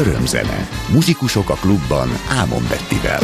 Örömzene. 0.00 0.68
Muzsikusok 0.92 1.50
a 1.50 1.54
klubban 1.54 2.08
Ámon 2.28 2.62
Bettivel. 2.68 3.20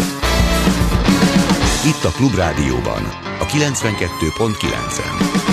Itt 1.87 2.05
a 2.05 2.11
Klubrádióban, 2.11 3.03
a 3.41 3.45
92.9-en. 3.45 5.46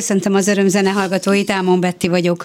Köszöntöm 0.00 0.34
az 0.34 0.48
örömzene 0.48 0.90
hallgatóit, 0.90 1.50
Ámon 1.50 1.80
Betti 1.80 2.08
vagyok. 2.08 2.44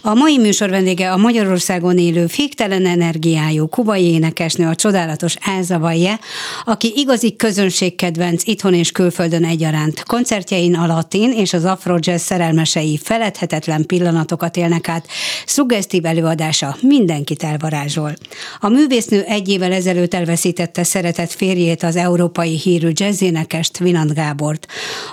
A 0.00 0.14
mai 0.14 0.38
műsor 0.38 0.70
vendége 0.70 1.12
a 1.12 1.16
Magyarországon 1.16 1.98
élő 1.98 2.26
féktelen 2.26 2.86
energiájú 2.86 3.66
kubai 3.66 4.04
énekesnő, 4.04 4.66
a 4.66 4.74
csodálatos 4.74 5.34
Elza 5.40 5.78
Vajje, 5.78 6.20
aki 6.64 6.92
igazi 6.96 7.36
közönségkedvenc 7.36 8.46
itthon 8.46 8.74
és 8.74 8.92
külföldön 8.92 9.44
egyaránt. 9.44 10.02
Koncertjein 10.02 10.74
a 10.74 10.86
latin 10.86 11.32
és 11.32 11.52
az 11.52 11.64
afro-jazz 11.64 12.22
szerelmesei 12.22 12.98
feledhetetlen 13.02 13.86
pillanatokat 13.86 14.56
élnek 14.56 14.88
át, 14.88 15.06
szuggesztív 15.46 16.04
előadása 16.04 16.76
mindenkit 16.80 17.42
elvarázsol. 17.42 18.14
A 18.60 18.68
művésznő 18.68 19.22
egy 19.22 19.48
évvel 19.48 19.72
ezelőtt 19.72 20.14
elveszítette 20.14 20.82
szeretett 20.84 21.32
férjét, 21.32 21.82
az 21.82 21.96
európai 21.96 22.56
hírű 22.56 22.90
jazzénekest 22.92 23.78
Vinant 23.78 24.14
Gábort. 24.14 24.66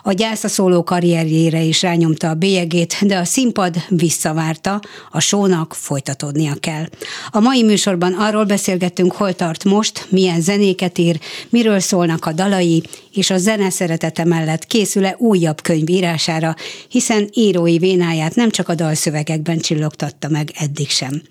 A 0.04 0.12
gyász 0.12 0.44
a 0.44 0.48
szóló 0.48 0.84
karrierjére 0.84 1.62
is 1.62 1.83
rányomta 1.84 2.30
a 2.30 2.34
bélyegét, 2.34 2.96
de 3.02 3.18
a 3.18 3.24
színpad 3.24 3.76
visszavárta, 3.90 4.82
a 5.12 5.20
sónak 5.20 5.74
folytatódnia 5.76 6.54
kell. 6.60 6.86
A 7.30 7.40
mai 7.40 7.64
műsorban 7.64 8.14
arról 8.14 8.44
beszélgettünk, 8.44 9.12
hol 9.12 9.34
tart 9.34 9.64
most, 9.64 10.08
milyen 10.10 10.42
zenéket 10.42 10.98
ír, 10.98 11.20
miről 11.50 11.80
szólnak 11.80 12.26
a 12.26 12.32
dalai, 12.32 12.84
és 13.14 13.30
a 13.30 13.38
zene 13.38 13.70
szeretete 13.70 14.24
mellett 14.24 14.66
készül-e 14.66 15.16
újabb 15.20 15.62
könyv 15.62 15.90
írására, 15.90 16.56
hiszen 16.90 17.30
írói 17.34 17.78
vénáját 17.78 18.36
nem 18.36 18.50
csak 18.50 18.70
a 18.70 18.76
dalszövegekben 18.76 19.60
csillogtatta 19.60 20.30
meg 20.30 20.52
eddig 20.60 20.90
sem. 20.90 21.22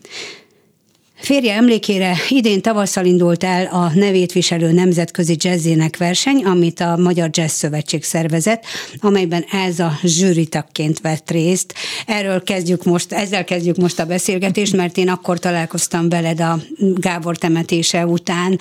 Férje 1.23 1.55
emlékére 1.55 2.17
idén 2.29 2.61
tavasszal 2.61 3.05
indult 3.05 3.45
el 3.45 3.67
a 3.67 3.91
nevét 3.95 4.33
viselő 4.33 4.73
nemzetközi 4.73 5.37
jazzének 5.39 5.97
verseny, 5.97 6.45
amit 6.45 6.81
a 6.81 6.97
Magyar 6.97 7.29
Jazz 7.33 7.53
Szövetség 7.53 8.05
szervezett, 8.05 8.65
amelyben 8.99 9.45
ez 9.51 9.79
a 9.79 9.93
zsűritakként 10.03 11.01
vett 11.01 11.31
részt. 11.31 11.75
Erről 12.07 12.43
kezdjük 12.43 12.85
most, 12.85 13.13
ezzel 13.13 13.45
kezdjük 13.45 13.77
most 13.77 13.99
a 13.99 14.05
beszélgetést, 14.05 14.77
mert 14.77 14.97
én 14.97 15.09
akkor 15.09 15.39
találkoztam 15.39 16.09
veled 16.09 16.41
a 16.41 16.59
Gábor 16.79 17.37
temetése 17.37 18.07
után 18.07 18.59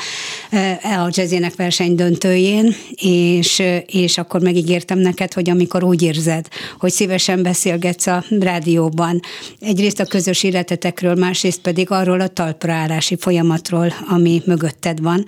eh, 0.50 1.04
a 1.04 1.10
jazzének 1.12 1.56
verseny 1.56 1.96
döntőjén, 1.96 2.76
és, 2.96 3.64
és 3.86 4.18
akkor 4.18 4.42
megígértem 4.42 5.00
neked, 5.00 5.34
hogy 5.34 5.50
amikor 5.50 5.84
úgy 5.84 6.02
érzed, 6.02 6.48
hogy 6.80 6.92
szívesen 6.92 7.44
beszélgetsz 7.44 8.08
a 8.08 8.24
rádióban, 8.40 9.20
egyrészt 9.60 10.00
a 10.00 10.06
közös 10.06 10.44
életetekről, 10.44 11.16
másrészt 11.16 11.60
pedig 11.60 11.92
arról 11.92 12.22
a 12.22 12.28
tal 12.28 12.50
talpraállási 12.52 13.18
folyamatról, 13.20 13.94
ami 14.08 14.42
mögötted 14.46 15.02
van. 15.02 15.26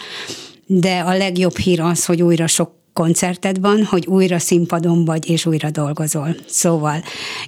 De 0.65 0.99
a 0.99 1.17
legjobb 1.17 1.57
hír 1.57 1.81
az, 1.81 2.05
hogy 2.05 2.21
újra 2.21 2.47
sok 2.47 2.71
koncerted 2.93 3.59
van, 3.59 3.83
hogy 3.83 4.05
újra 4.05 4.39
színpadon 4.39 5.05
vagy, 5.05 5.29
és 5.29 5.45
újra 5.45 5.69
dolgozol. 5.69 6.35
Szóval, 6.47 7.03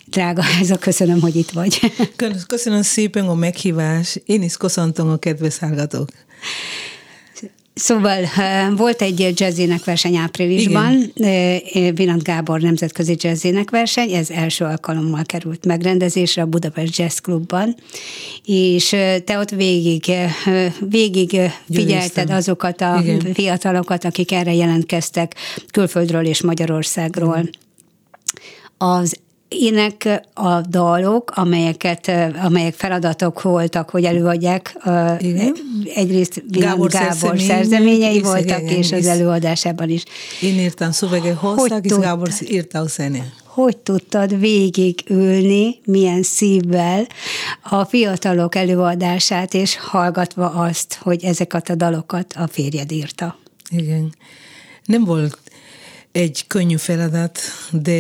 drága, 0.05 0.43
ez 0.61 0.69
a 0.69 0.77
köszönöm, 0.77 1.21
hogy 1.21 1.35
itt 1.35 1.51
vagy. 1.51 1.79
Köszönöm 2.47 2.81
szépen 2.81 3.27
a 3.27 3.33
meghívás. 3.33 4.19
Én 4.25 4.41
is 4.41 4.57
köszöntöm 4.57 5.09
a 5.09 5.17
kedves 5.17 5.57
hallgatók. 5.57 6.09
Szóval 7.75 8.19
volt 8.75 9.01
egy 9.01 9.33
jazzének 9.39 9.83
verseny 9.83 10.15
áprilisban, 10.15 11.11
Vinant 11.93 12.23
Gábor 12.23 12.61
nemzetközi 12.61 13.15
jazzének 13.19 13.69
verseny, 13.69 14.11
ez 14.11 14.29
első 14.29 14.65
alkalommal 14.65 15.23
került 15.25 15.65
megrendezésre 15.65 16.41
a 16.41 16.45
Budapest 16.45 16.97
Jazz 16.97 17.17
Clubban, 17.17 17.75
és 18.45 18.89
te 19.25 19.37
ott 19.39 19.49
végig, 19.49 20.11
végig 20.79 21.39
figyelted 21.73 22.29
azokat 22.29 22.81
a 22.81 22.99
Igen. 23.03 23.33
fiatalokat, 23.33 24.05
akik 24.05 24.31
erre 24.31 24.53
jelentkeztek 24.53 25.35
külföldről 25.71 26.25
és 26.25 26.41
Magyarországról. 26.41 27.37
Igen. 27.37 27.49
Az 28.77 29.19
ének 29.59 30.21
a 30.33 30.61
dalok, 30.61 31.31
amelyeket, 31.35 32.11
amelyek 32.43 32.73
feladatok 32.73 33.41
voltak, 33.41 33.89
hogy 33.89 34.03
előadják. 34.03 34.77
Igen. 35.19 35.55
Egyrészt 35.95 36.43
Gábor, 36.47 36.89
Gábor 36.89 37.39
szerzeményei 37.39 38.21
voltak, 38.21 38.61
igen, 38.61 38.77
és 38.77 38.91
az 38.91 39.05
előadásában 39.05 39.89
is. 39.89 40.03
Én 40.41 40.59
írtam 40.59 40.91
szövege 40.91 41.33
hozzá, 41.33 41.77
és 41.81 41.91
Gábor 41.91 42.29
írta 42.47 42.79
a 42.79 42.87
zene. 42.87 43.33
Hogy 43.43 43.77
tudtad 43.77 44.39
végig 44.39 45.03
ülni, 45.09 45.79
milyen 45.85 46.23
szívvel 46.23 47.07
a 47.69 47.85
fiatalok 47.85 48.55
előadását, 48.55 49.53
és 49.53 49.77
hallgatva 49.77 50.49
azt, 50.49 50.97
hogy 51.01 51.23
ezeket 51.23 51.69
a 51.69 51.75
dalokat 51.75 52.33
a 52.37 52.47
férjed 52.47 52.91
írta? 52.91 53.39
Igen. 53.69 54.13
Nem 54.85 55.03
volt 55.03 55.37
egy 56.15 56.47
könnyű 56.47 56.75
feladat, 56.75 57.39
de 57.71 57.97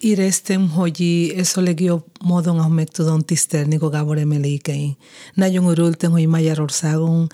éreztem, 0.00 0.70
hogy 0.70 1.32
ez 1.36 1.56
a 1.56 1.60
legjobb 1.60 2.04
módon, 2.24 2.58
ahogy 2.58 2.74
meg 2.74 2.88
tudom 2.88 3.20
tisztelni 3.20 3.76
a 3.76 3.88
Gábor 3.88 4.18
emlékei. 4.18 4.96
Nagyon 5.34 5.66
örültem, 5.66 6.10
hogy 6.10 6.26
Magyarországon 6.26 7.26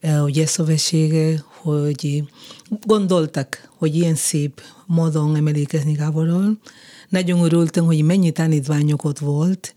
eh, 0.00 0.24
ugye 0.24 0.46
szövetsége, 0.46 1.44
hogy 1.60 2.22
gondoltak, 2.86 3.68
hogy 3.76 3.94
ilyen 3.94 4.14
szép 4.14 4.60
módon 4.86 5.36
emlékezni 5.36 5.92
Gáborról. 5.92 6.58
Nagyon 7.08 7.44
örültem, 7.44 7.84
hogy 7.84 8.02
mennyi 8.02 8.30
tanítványok 8.30 9.04
ott 9.04 9.18
volt, 9.18 9.74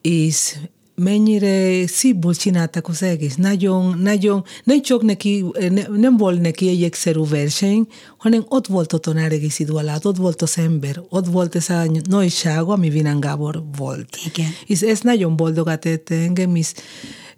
és 0.00 0.56
mennyire 1.00 1.86
szívból 1.86 2.34
csináltak 2.34 2.88
az 2.88 3.02
egész. 3.02 3.34
Nagyon, 3.34 3.98
nagyon, 3.98 4.44
nem 4.64 4.82
csak 4.82 5.02
neki, 5.02 5.44
ne, 5.70 5.86
nem 5.86 6.16
volt 6.16 6.40
neki 6.40 6.68
egy 6.68 6.82
egyszerű 6.82 7.20
verseny, 7.28 7.86
hanem 8.16 8.44
ott 8.48 8.66
volt 8.66 8.92
a 8.92 8.98
tanár 8.98 9.32
egész 9.32 9.58
idő 9.58 9.72
alatt, 9.72 10.06
ott 10.06 10.16
volt 10.16 10.42
az 10.42 10.58
ember, 10.58 11.02
ott 11.08 11.26
volt 11.26 11.54
ez 11.54 11.68
a 11.68 11.84
nagyság, 12.08 12.62
ami 12.62 12.88
Vinán 12.88 13.20
Gábor 13.20 13.62
volt. 13.76 14.18
Igen. 14.34 14.48
És 14.66 14.80
ez 14.80 15.00
nagyon 15.00 15.36
boldogat 15.36 15.80
tette 15.80 16.14
engem, 16.14 16.54
és 16.54 16.72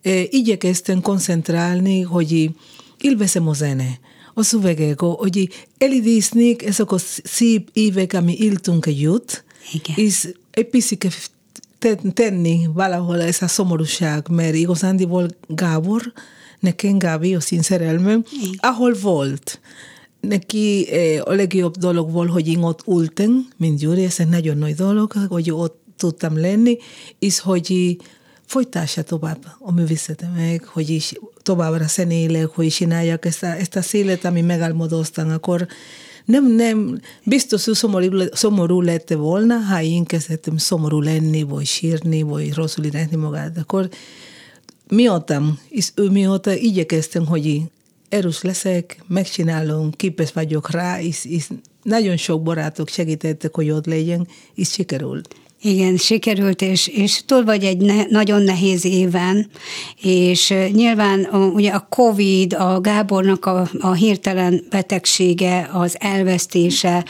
e, 0.02 0.22
igyekeztem 0.30 1.00
koncentrálni, 1.00 2.00
hogy 2.00 2.50
élvezem 3.00 3.48
a 3.48 3.52
zene 3.52 3.98
a 4.34 4.42
szövegek, 4.42 5.00
hogy 5.00 5.48
elidéznék 5.78 6.64
ezek 6.64 6.92
a 6.92 6.98
szép 7.24 7.68
évek, 7.72 8.12
ami 8.12 8.36
éltünk 8.38 8.86
együtt, 8.86 9.44
Igen. 9.72 9.96
és 9.96 10.28
egy 10.50 10.68
picit 10.68 11.30
tenni 12.12 12.68
valahol 12.74 13.22
ez 13.22 13.42
a 13.42 13.48
szomorúság, 13.48 14.28
mert 14.28 14.54
igazándiból 14.54 15.28
Gábor, 15.48 16.12
nekem 16.60 16.98
Gábi, 16.98 17.34
a 17.34 17.40
szerelmem, 17.40 18.24
ahol 18.56 18.94
volt, 19.02 19.60
neki 20.20 20.88
eh, 20.90 21.20
a 21.24 21.32
legjobb 21.32 21.76
dolog 21.76 22.10
volt, 22.12 22.30
hogy 22.30 22.48
én 22.48 22.62
ott 22.62 22.84
ültem, 22.86 23.48
mint 23.56 23.78
Gyuri, 23.78 24.04
ez 24.04 24.20
egy 24.20 24.28
nagyon 24.28 24.56
nagy 24.56 24.74
dolog, 24.74 25.12
hogy 25.28 25.50
ott 25.50 25.80
tudtam 25.96 26.38
lenni, 26.40 26.78
és 27.18 27.40
hogy 27.40 27.96
folytassa 28.46 29.02
tovább 29.02 29.46
a 29.58 29.72
művészetem 29.72 30.32
meg, 30.32 30.64
hogy 30.64 30.88
is 30.90 31.12
továbbra 31.42 31.86
zenélek, 31.86 32.46
hogy 32.46 32.68
csináljak 32.68 33.24
ezt 33.24 33.42
a, 33.42 33.46
ezt 33.46 33.76
a 33.76 33.82
szélet, 33.82 34.24
ami 34.24 34.40
megálmodoztam, 34.40 35.30
akkor 35.30 35.66
nem, 36.24 36.54
nem, 36.54 37.00
biztos, 37.24 37.64
hogy 37.64 37.74
szomorú, 37.74 38.22
szomorú 38.32 38.80
lett 38.80 39.12
volna, 39.12 39.56
ha 39.56 39.82
én 39.82 40.04
kezdtem 40.04 40.56
szomorú 40.56 41.00
lenni, 41.00 41.42
vagy 41.42 41.66
sírni, 41.66 42.22
vagy 42.22 42.54
rosszul 42.54 42.84
irányni 42.84 43.16
magát, 43.16 43.58
akkor 43.58 43.88
miattam, 44.88 45.58
és 45.68 45.88
ő 45.94 46.10
mióta 46.10 46.54
igyekeztem, 46.54 47.26
hogy 47.26 47.62
erős 48.08 48.42
leszek, 48.42 49.02
megcsinálom, 49.06 49.90
képes 49.90 50.32
vagyok 50.32 50.70
rá, 50.70 51.00
és, 51.00 51.24
és 51.24 51.48
nagyon 51.82 52.16
sok 52.16 52.42
barátok 52.42 52.88
segítettek, 52.88 53.54
hogy 53.54 53.70
ott 53.70 53.86
legyen, 53.86 54.28
és 54.54 54.68
sikerült. 54.70 55.34
Igen, 55.64 55.96
sikerült, 55.96 56.62
és, 56.62 56.86
és 56.86 57.24
túl 57.26 57.44
vagy 57.44 57.64
egy 57.64 57.76
ne, 57.76 58.04
nagyon 58.08 58.42
nehéz 58.42 58.84
éven, 58.84 59.46
és 60.02 60.54
nyilván 60.72 61.28
ugye 61.54 61.70
a 61.70 61.86
Covid, 61.90 62.52
a 62.52 62.80
Gábornak 62.80 63.46
a, 63.46 63.68
a 63.80 63.92
hirtelen 63.92 64.64
betegsége, 64.70 65.70
az 65.72 65.96
elvesztése, 65.98 67.04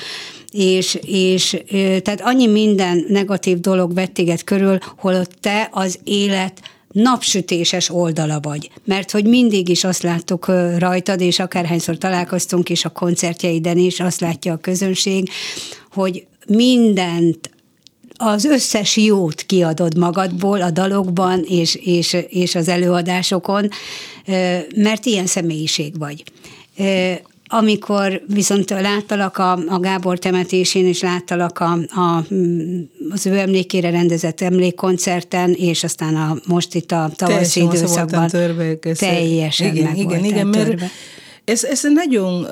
és, 0.50 0.99
és 1.06 1.56
tehát 2.02 2.21
annyi 2.21 2.47
minden 2.47 3.04
negatív 3.09 3.61
dolog 3.61 3.94
vett 3.94 4.14
téged 4.14 4.44
körül, 4.44 4.78
holott 4.97 5.32
te 5.40 5.68
az 5.71 5.99
élet 6.04 6.61
napsütéses 6.90 7.90
oldala 7.90 8.40
vagy. 8.40 8.71
Mert 8.85 9.11
hogy 9.11 9.25
mindig 9.26 9.68
is 9.68 9.85
azt 9.85 10.02
láttuk 10.02 10.47
rajtad, 10.78 11.21
és 11.21 11.38
akárhányszor 11.38 11.99
találkoztunk 11.99 12.68
is 12.68 12.85
a 12.85 12.88
koncertjeiden 12.88 13.78
is, 13.78 14.00
azt 14.00 14.21
látja 14.21 14.52
a 14.52 14.56
közönség, 14.56 15.30
hogy 15.90 16.26
mindent 16.47 17.50
az 18.16 18.45
összes 18.45 18.97
jót 18.97 19.42
kiadod 19.42 19.97
magadból 19.97 20.62
a 20.62 20.71
dalokban 20.71 21.45
és, 21.49 21.75
és, 21.75 22.16
és 22.28 22.54
az 22.54 22.69
előadásokon, 22.69 23.69
mert 24.76 25.07
ilyen 25.07 25.26
személyiség 25.26 25.99
vagy. 25.99 26.25
Amikor 27.47 28.23
viszont 28.26 28.71
láttalak 28.71 29.38
a, 29.38 29.52
a 29.52 29.78
Gábor 29.78 30.19
temetésén, 30.19 30.87
és 30.87 31.00
láttalak 31.00 31.59
a, 31.59 31.73
a, 31.73 32.25
az 33.11 33.26
ő 33.26 33.38
emlékére 33.38 33.90
rendezett 33.90 34.40
emlékkoncerten, 34.40 35.52
és 35.52 35.85
aztán 35.85 36.16
a, 36.16 36.37
most 36.47 36.75
itt 36.75 36.92
a 36.92 37.11
tavaszi 37.16 37.61
időszakban 37.62 38.28
törve, 38.28 38.75
teljesen 38.99 39.76
igen, 39.76 39.85
meg 39.85 39.99
igen, 39.99 40.25
igen, 40.25 40.47
mert 40.47 40.83
ez, 41.45 41.64
ez 41.64 41.81
nagyon 41.95 42.47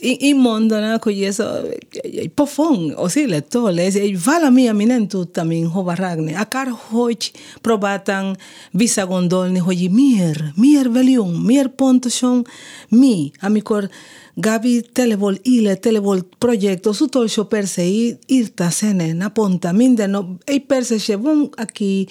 én 0.00 0.36
mondanak, 0.36 1.02
hogy 1.02 1.22
ez 1.22 1.38
a, 1.38 1.62
egy, 1.90 2.16
egy 2.16 2.28
pofon 2.28 2.92
az 2.96 3.16
élettől, 3.16 3.80
ez 3.80 3.94
egy 3.94 4.22
valami, 4.24 4.68
ami 4.68 4.84
nem 4.84 5.08
tudtam 5.08 5.50
én 5.50 5.66
hova 5.66 5.92
rágni. 5.92 6.34
Akár 6.34 6.66
hogy 6.88 7.32
próbáltam 7.60 8.32
visszagondolni, 8.70 9.58
hogy 9.58 9.90
miért, 9.90 10.42
miért 10.54 10.92
velünk, 10.92 11.46
miért 11.46 11.68
pontosan 11.68 12.46
mi, 12.88 13.30
amikor 13.40 13.88
Gabi 14.34 14.84
tele 14.92 15.16
volt 15.16 15.40
élet, 15.42 15.80
tele 15.80 15.98
volt 15.98 16.26
projekt, 16.38 16.86
az 16.86 17.00
utolsó 17.00 17.44
percei 17.44 18.16
írta 18.26 18.70
szene, 18.70 19.12
naponta, 19.12 19.72
minden 19.72 20.10
nap, 20.10 20.26
egy 20.44 20.64
persze 20.64 20.98
se 20.98 21.16
van, 21.16 21.48
aki 21.56 22.06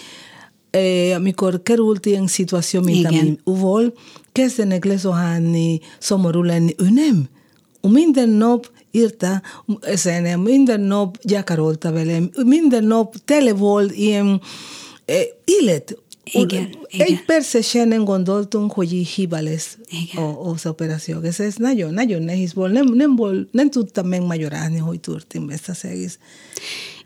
eh, 0.69 1.15
amikor 1.15 1.63
került 1.63 2.05
ilyen 2.05 2.27
szituáció, 2.27 2.81
mint 2.81 3.05
ami 3.05 3.37
volt, 3.43 3.97
kezdenek 4.31 4.85
lezuhánni, 4.85 5.79
szomorú 5.99 6.41
lenni. 6.41 6.75
Ő 6.77 6.89
nem. 6.89 7.27
Minden 7.91 8.29
nap 8.29 8.71
írta 8.91 9.41
zene, 9.93 10.35
minden 10.35 10.79
nap 10.79 11.17
gyakorolta 11.21 11.91
velem, 11.91 12.29
minden 12.45 12.83
nap 12.83 13.15
tele 13.25 13.53
volt 13.53 13.95
ilyen 13.95 14.41
eh, 15.05 15.21
élet. 15.43 15.97
Igen, 16.31 16.75
Egy 16.91 17.09
igen. 17.09 17.25
persze 17.25 17.61
se 17.61 17.83
nem 17.83 18.03
gondoltunk, 18.03 18.71
hogy 18.71 18.89
hiba 18.89 19.41
lesz 19.41 19.77
Igen. 19.89 20.23
az 20.23 20.65
operáció. 20.65 21.19
Ez, 21.21 21.39
ez 21.39 21.55
nagyon, 21.55 21.93
nagyon 21.93 22.21
nehéz 22.21 22.53
volt. 22.53 22.71
Nem, 22.71 22.93
nem, 22.93 23.15
volt, 23.15 23.47
nem 23.51 23.69
tudtam 23.69 24.07
megmagyarázni, 24.07 24.77
hogy 24.77 24.99
történt 24.99 25.51
ezt 25.51 25.69
az 25.69 25.83
egész. 25.83 26.19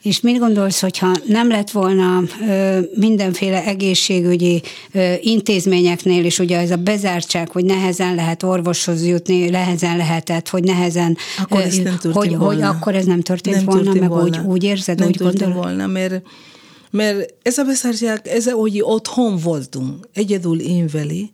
És 0.02 0.20
mit 0.22 0.40
gondolsz, 0.40 0.82
hogyha 0.82 1.16
nem 1.26 1.50
lett 1.50 1.72
volna 1.72 2.24
ö, 2.48 2.80
mindenféle 2.96 3.66
egészségügyi 3.66 4.62
ö, 4.92 5.14
intézményeknél 5.22 6.26
is, 6.26 6.40
ugye 6.40 6.58
ez 6.58 6.72
a 6.72 6.76
bezártság, 6.76 7.50
hogy 7.52 7.66
nehezen 7.66 8.16
lehet 8.16 8.44
orvoshoz 8.44 9.06
jutni, 9.06 9.50
nehezen 9.50 9.98
lehetett, 9.98 10.50
hogy 10.50 10.64
nehezen, 10.64 11.18
Akkor 11.38 11.62
ez 11.62 11.76
nem 11.76 11.84
történt 11.84 12.14
hogy, 12.14 12.38
volna. 12.38 12.46
hogy 12.46 12.62
akkor 12.62 12.96
ez 12.96 13.06
nem 13.06 13.22
történt 13.22 13.56
nem 13.56 13.66
volna, 13.66 13.82
történt 13.82 14.02
meg 14.02 14.10
volna. 14.10 14.42
Úgy, 14.42 14.46
úgy 14.48 14.64
érzed, 14.64 15.00
nem 15.00 15.08
úgy 15.08 15.18
gondolod? 15.18 15.54
volna, 15.56 15.88
mert, 15.88 16.22
mert 16.92 17.34
ez 17.42 17.58
a 17.58 17.64
beszártság, 17.64 18.28
ez 18.28 18.50
hogy 18.50 18.82
otthon 18.82 19.38
voltunk, 19.38 20.08
egyedül 20.14 20.60
én 20.60 20.90
veli, 20.92 21.32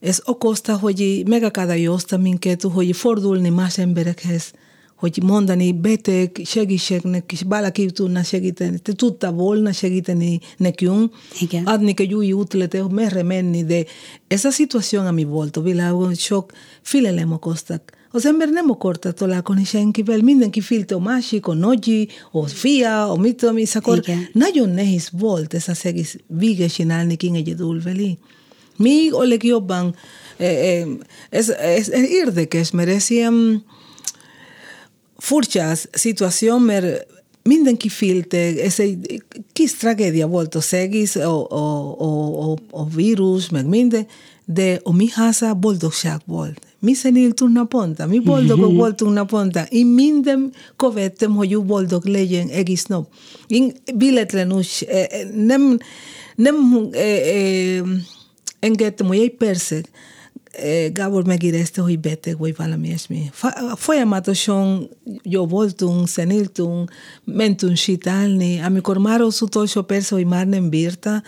ez 0.00 0.20
okozta, 0.24 0.76
hogy 0.76 1.22
megakadályozta 1.26 2.16
minket, 2.16 2.62
hogy 2.62 2.96
fordulni 2.96 3.48
más 3.48 3.78
emberekhez, 3.78 4.52
hogy 5.00 5.18
mondani 5.22 5.72
beteg, 5.72 6.40
segítségnek, 6.44 7.32
és 7.32 7.42
valaki 7.48 7.86
tudna 7.86 8.22
segíteni, 8.22 8.78
te 8.78 8.92
tudta 8.92 9.32
volna 9.32 9.72
segíteni 9.72 10.40
nekünk, 10.56 11.14
Igen. 11.40 11.64
adni 11.64 11.94
egy 11.96 12.14
új 12.14 12.32
útletet, 12.32 12.80
hogy 12.80 12.92
merre 12.92 13.22
menni, 13.22 13.64
de 13.64 13.84
ez 14.28 14.44
a 14.44 14.50
szituáció, 14.50 15.00
ami 15.00 15.24
volt 15.24 15.56
a 15.56 15.60
világon, 15.60 16.14
sok 16.14 16.52
félelem 16.82 17.32
okoztak. 17.32 17.92
Az 18.10 18.26
ember 18.26 18.48
nem 18.48 18.70
akarta 18.70 19.12
találkozni 19.12 19.64
senkivel, 19.64 20.18
mindenki 20.18 20.60
félte 20.60 20.94
a 20.94 20.98
másik, 21.00 21.46
a 21.46 21.54
nagyi, 21.54 22.08
a 22.32 22.46
fia, 22.46 23.10
a 23.10 23.16
mit 23.16 23.36
tudom, 23.36 23.56
és 23.56 23.74
akkor 23.74 23.98
Igen. 23.98 24.28
nagyon 24.32 24.68
nehéz 24.68 25.08
volt 25.12 25.54
ez 25.54 25.68
az 25.68 25.84
egész 25.84 26.16
véget 26.26 26.72
csinálni 26.72 27.16
ki 27.16 27.30
egyedül 27.34 27.82
veli. 27.82 28.18
Még 28.76 29.14
a 29.14 29.22
legjobban, 29.22 29.94
eh, 30.36 30.48
eh, 30.48 30.86
ez, 31.30 31.48
ez, 31.48 31.88
ez 31.88 32.10
érdekes, 32.10 32.70
mert 32.70 32.88
ez 32.88 33.10
ilyen 33.10 33.64
furcsa 35.20 35.72
szituáció, 35.90 36.58
mert 36.58 37.06
mindenki 37.42 37.88
félte, 37.88 38.38
ez 38.62 38.80
egy 38.80 39.22
kis 39.52 39.76
tragédia 39.76 40.26
volt 40.26 40.54
az 40.54 40.74
egész, 40.74 41.16
a, 41.16 41.50
a, 41.50 42.00
a, 42.00 42.50
a, 42.50 42.56
a 42.70 42.88
vírus, 42.88 43.48
meg 43.48 43.66
minden, 43.66 44.06
de 44.44 44.80
a 44.82 44.92
mi 44.92 45.08
háza 45.10 45.54
boldogság 45.54 46.20
volt. 46.26 46.66
Mi 46.78 46.92
zenéltünk 46.92 47.52
naponta, 47.52 48.06
mi 48.06 48.18
boldogok 48.18 48.74
voltunk 48.84 49.14
naponta. 49.14 49.66
Én 49.68 49.86
minden 49.86 50.52
követtem, 50.76 51.34
hogy 51.34 51.52
ő 51.52 51.60
boldog 51.60 52.04
legyen 52.04 52.48
egész 52.48 52.84
nap. 52.84 53.08
Én 53.46 53.72
véletlenül 53.94 54.62
eh, 54.86 55.04
eh, 55.10 55.28
nem, 55.34 55.78
nem 56.36 56.88
eh, 56.92 57.00
eh, 57.00 57.82
engedtem, 58.58 59.06
hogy 59.06 59.18
egy 59.18 59.34
percet 59.34 59.90
Gábor 60.92 61.26
megérezte, 61.26 61.80
hogy 61.80 62.00
beteg 62.00 62.38
vagy 62.38 62.56
valami 62.56 62.86
ilyesmi. 62.86 63.30
Folyamatosan 63.74 64.88
jó 65.22 65.46
voltunk, 65.46 66.08
zenéltünk, 66.08 66.90
mentünk 67.24 67.76
sétálni. 67.76 68.60
Amikor 68.60 68.98
már 68.98 69.20
az 69.20 69.42
utolsó 69.42 69.82
persze, 69.82 70.14
hogy 70.14 70.26
már 70.26 70.46
nem 70.46 70.68
bírta, 70.68 71.22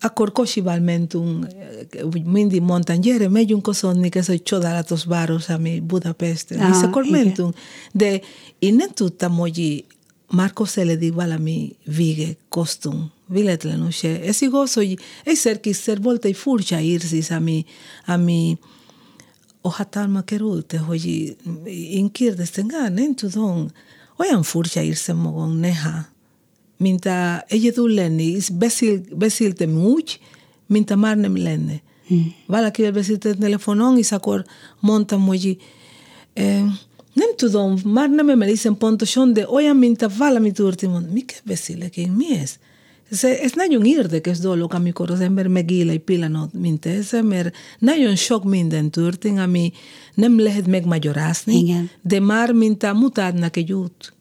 akkor 0.00 0.32
kocsival 0.32 0.78
mentünk, 0.78 1.46
eh, 1.90 2.22
mindig 2.24 2.60
mondtam, 2.60 3.00
gyere, 3.00 3.28
megyünk 3.28 3.62
köszönni 3.62 4.08
ez 4.12 4.28
egy 4.28 4.42
csodálatos 4.42 5.04
város, 5.04 5.48
ami 5.48 5.80
Budapesten. 5.80 6.60
Aha, 6.60 6.78
És 6.78 6.82
akkor 6.82 7.04
igen. 7.04 7.24
mentünk. 7.24 7.54
De 7.92 8.20
én 8.58 8.74
nem 8.74 8.90
tudtam, 8.94 9.36
hogy 9.36 9.84
már 10.30 10.52
közeledik 10.52 11.12
valami 11.12 11.76
vége 11.96 12.28
köztünk. 12.48 13.02
Véletlenül 13.32 13.90
se. 13.90 14.20
Ez 14.20 14.42
igaz, 14.42 14.72
hogy 14.72 14.98
egyszer-kétszer 15.24 16.02
volt 16.02 16.24
egy 16.24 16.36
furcsa 16.36 16.80
érzés, 16.80 17.30
ami, 17.30 17.64
ami 18.06 18.58
a 19.60 19.70
hatalma 19.70 20.20
került, 20.20 20.76
hogy 20.86 21.34
én 21.90 22.10
kérdeztem, 22.10 22.66
"Gá, 22.66 22.88
nem 22.88 23.14
tudom, 23.14 23.68
olyan 24.18 24.42
furcsa 24.42 24.80
érzem 24.80 25.16
magam 25.16 25.58
néha, 25.58 26.06
mint 26.76 27.04
a 27.04 27.44
egyedül 27.48 27.94
lenni, 27.94 28.38
beszél, 28.58 29.00
beszéltem 29.16 29.84
úgy, 29.84 30.20
mint 30.66 30.90
a 30.90 30.96
már 30.96 31.16
nem 31.16 31.36
lenne. 31.36 31.80
Hmm. 32.06 32.34
Valakivel 32.46 32.92
beszéltem 32.92 33.38
telefonon, 33.38 33.98
és 33.98 34.12
akkor 34.12 34.44
mondtam, 34.80 35.26
hogy 35.26 35.56
eh, 36.32 36.62
nem 37.12 37.36
tudom, 37.36 37.76
már 37.84 38.10
nem 38.10 38.28
emlékszem 38.28 38.76
pontosan, 38.76 39.32
de 39.32 39.48
olyan, 39.48 39.76
mint 39.76 40.02
a 40.02 40.10
valami 40.18 40.52
történt. 40.52 40.92
Mondom, 40.92 41.12
Mikkel 41.12 41.40
beszélek 41.44 41.96
én? 41.96 42.10
Mi 42.10 42.38
ez? 42.38 42.58
Ez, 43.12 43.24
ez 43.24 43.52
nagyon 43.54 43.84
érdekes 43.84 44.38
dolog, 44.38 44.74
amikor 44.74 45.10
az 45.10 45.20
ember 45.20 45.46
megél 45.46 45.90
egy 45.90 46.00
pillanat, 46.00 46.52
mint 46.52 46.86
ez, 46.86 47.10
mert 47.22 47.56
nagyon 47.78 48.16
sok 48.16 48.44
minden 48.44 48.90
történt, 48.90 49.38
ami 49.38 49.72
nem 50.14 50.40
lehet 50.40 50.66
megmagyarázni, 50.66 51.56
Igen. 51.56 51.90
de 52.02 52.20
már 52.20 52.52
mint 52.52 52.82
a 52.82 52.92
mutatnak 52.92 53.56
egy 53.56 53.72
út, 53.72 54.12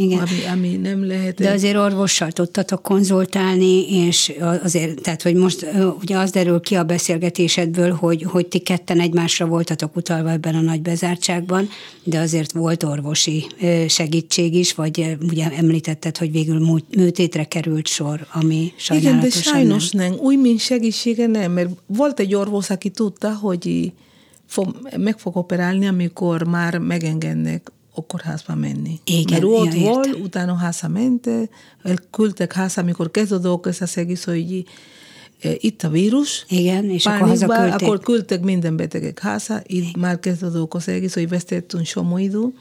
Igen. 0.00 0.18
ami, 0.18 0.44
ami 0.52 0.76
nem 0.76 1.06
lehet. 1.06 1.34
De 1.34 1.50
azért 1.50 1.76
orvossal 1.76 2.32
tudtatok 2.32 2.82
konzultálni, 2.82 3.90
és 4.06 4.32
azért, 4.62 5.00
tehát, 5.00 5.22
hogy 5.22 5.34
most 5.34 5.66
ugye 6.00 6.16
az 6.16 6.30
derül 6.30 6.60
ki 6.60 6.74
a 6.74 6.84
beszélgetésedből, 6.84 7.92
hogy, 7.92 8.22
hogy 8.22 8.46
ti 8.46 8.58
ketten 8.58 9.00
egymásra 9.00 9.46
voltatok 9.46 9.96
utalva 9.96 10.30
ebben 10.30 10.54
a 10.54 10.60
nagy 10.60 10.82
bezártságban, 10.82 11.68
de 12.02 12.18
azért 12.18 12.52
volt 12.52 12.82
orvosi 12.82 13.46
segítség 13.88 14.54
is, 14.54 14.74
vagy 14.74 15.16
ugye 15.28 15.50
említetted, 15.50 16.16
hogy 16.16 16.32
végül 16.32 16.58
mű- 16.58 16.96
műtétre 16.96 17.44
került 17.44 17.86
sor, 17.86 18.26
ami 18.32 18.54
Igen, 18.54 18.72
de 18.74 18.78
sajnálatosan 18.78 19.42
sajnos 19.42 19.90
nem. 19.90 20.10
nem. 20.10 20.18
Új, 20.20 20.36
mint 20.36 20.60
segítsége 20.60 21.26
nem, 21.26 21.52
mert 21.52 21.68
volt 21.86 22.20
egy 22.20 22.34
orvos, 22.34 22.70
aki 22.70 22.88
tudta, 22.88 23.34
hogy 23.34 23.92
fog, 24.46 24.76
meg 24.96 25.18
fog 25.18 25.36
operálni, 25.36 25.86
amikor 25.86 26.46
már 26.46 26.78
megengednek 26.78 27.70
a 28.00 28.06
kórházba 28.06 28.54
menni. 28.54 29.00
Igen, 29.04 29.24
mert 29.30 29.44
ott 29.44 29.74
ja, 29.74 29.80
volt, 29.80 30.06
értem. 30.06 30.22
utána 30.22 30.52
hazamente, 30.54 31.48
elküldtek 31.82 32.52
haza, 32.52 32.80
amikor 32.80 33.10
kezdődött 33.10 33.66
ez 33.66 33.80
az 33.80 33.96
egész, 33.96 34.24
hogy 34.24 34.64
eh, 35.40 35.54
itt 35.64 35.82
a 35.82 35.88
vírus, 35.88 36.44
Igen, 36.48 36.84
és 36.90 37.06
akkor 37.06 37.18
pánikba, 37.20 37.54
hazaküldték. 37.54 37.88
akkor 37.88 38.00
küldtek 38.00 38.42
minden 38.42 38.76
betegek 38.76 39.22
haza, 39.22 39.62
itt 39.66 39.96
már 39.96 40.18
kezdődött 40.18 40.74
az 40.74 40.88
egész, 40.88 41.14
hogy 41.14 41.28
vesztettünk 41.28 41.86
somó 41.86 42.18
idő, 42.18 42.54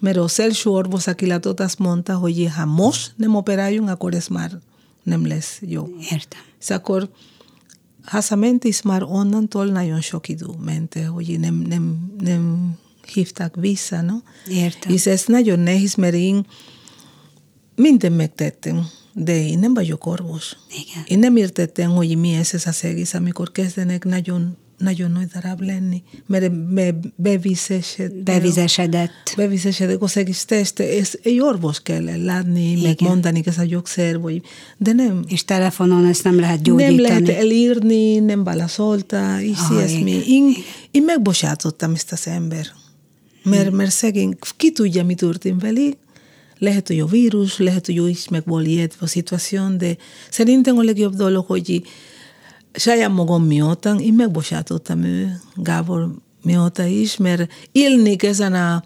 mert 0.00 0.16
az 0.16 0.40
első 0.40 0.70
orvos, 0.70 1.06
aki 1.06 1.26
látott, 1.26 1.60
azt 1.60 1.78
mondta, 1.78 2.16
hogy 2.16 2.48
ha 2.56 2.64
most 2.64 3.12
nem 3.16 3.34
operáljunk, 3.34 3.88
akkor 3.88 4.14
ez 4.14 4.26
már 4.26 4.50
nem 5.02 5.26
lesz 5.26 5.60
jó. 5.66 5.88
Értem. 6.10 6.40
És 6.60 6.70
akkor 6.70 7.08
hazament, 8.04 8.64
és 8.64 8.82
már 8.82 9.02
onnantól 9.02 9.66
nagyon 9.66 10.00
sok 10.00 10.28
idő 10.28 10.46
ment, 10.64 10.94
hogy 11.14 11.36
nem, 11.40 11.54
nem, 11.54 12.12
nem 12.20 12.74
hívták 13.08 13.54
vissza, 13.54 14.00
no? 14.00 14.14
Értem. 14.50 14.92
És 14.92 15.06
ez 15.06 15.24
nagyon 15.26 15.58
nehéz, 15.58 15.94
mert 15.94 16.14
én 16.14 16.46
minden 17.76 18.12
megtettem, 18.12 18.86
de 19.12 19.46
én 19.46 19.58
nem 19.58 19.74
vagyok 19.74 20.06
orvos. 20.06 20.56
Igen. 20.70 21.04
Én 21.06 21.18
nem 21.18 21.36
értettem, 21.36 21.90
hogy 21.90 22.16
mi 22.16 22.32
ez, 22.34 22.54
ez 22.54 22.66
az 22.66 22.84
egész, 22.84 23.14
amikor 23.14 23.52
kezdenek 23.52 24.04
nagyon, 24.04 24.56
nagyon 24.78 25.10
nagy 25.10 25.26
darab 25.26 25.60
lenni, 25.60 26.02
mert 26.26 26.52
be, 26.52 26.94
beviszesed, 27.16 28.12
Bevizesedett. 28.12 29.32
bevizesedek 29.36 30.02
az 30.02 30.16
egész 30.16 30.44
test, 30.44 30.80
ez 30.80 31.10
egy 31.22 31.40
orvos 31.40 31.80
kell 31.80 32.24
látni, 32.24 32.82
meg 32.82 33.00
mondani 33.00 33.42
ez 33.44 33.58
a 33.58 33.64
gyógyszer, 33.64 34.20
vagy, 34.20 34.42
de 34.76 34.92
nem. 34.92 35.24
És 35.28 35.44
telefonon 35.44 36.06
ezt 36.06 36.24
nem 36.24 36.40
lehet 36.40 36.62
gyógyítani. 36.62 36.96
Nem 36.96 37.04
lehet 37.04 37.28
elírni, 37.28 38.18
nem 38.18 38.44
válaszolta, 38.44 39.40
és 39.40 39.58
ilyesmi. 39.70 40.22
Én, 40.26 40.52
én 40.90 41.02
megbocsátottam 41.02 41.94
ezt 41.94 42.12
az 42.12 42.26
ember. 42.26 42.66
Mert, 43.50 43.70
mert 43.70 43.90
szegény, 43.90 44.36
ki 44.56 44.72
tudja, 44.72 45.04
mi 45.04 45.14
történt 45.14 45.62
vele, 45.62 45.90
lehet, 46.58 46.86
hogy 46.86 47.00
a 47.00 47.06
vírus, 47.06 47.58
lehet, 47.58 47.86
hogy 47.86 47.96
ő 47.96 48.08
is 48.08 48.28
meg 48.28 48.42
volt 48.46 48.66
ijedve 48.66 48.96
a 49.00 49.06
szituáció, 49.06 49.68
de 49.76 49.96
szerintem 50.30 50.78
a 50.78 50.82
legjobb 50.82 51.14
dolog, 51.14 51.46
hogy 51.46 51.82
saját 52.72 53.12
magam 53.12 53.44
miután 53.44 53.98
én 53.98 54.14
megbocsátottam 54.14 55.02
ő, 55.02 55.40
Gábor 55.54 56.14
mióta 56.42 56.84
is, 56.84 57.16
mert 57.16 57.52
élni 57.72 58.16
ezen 58.18 58.54
a 58.54 58.84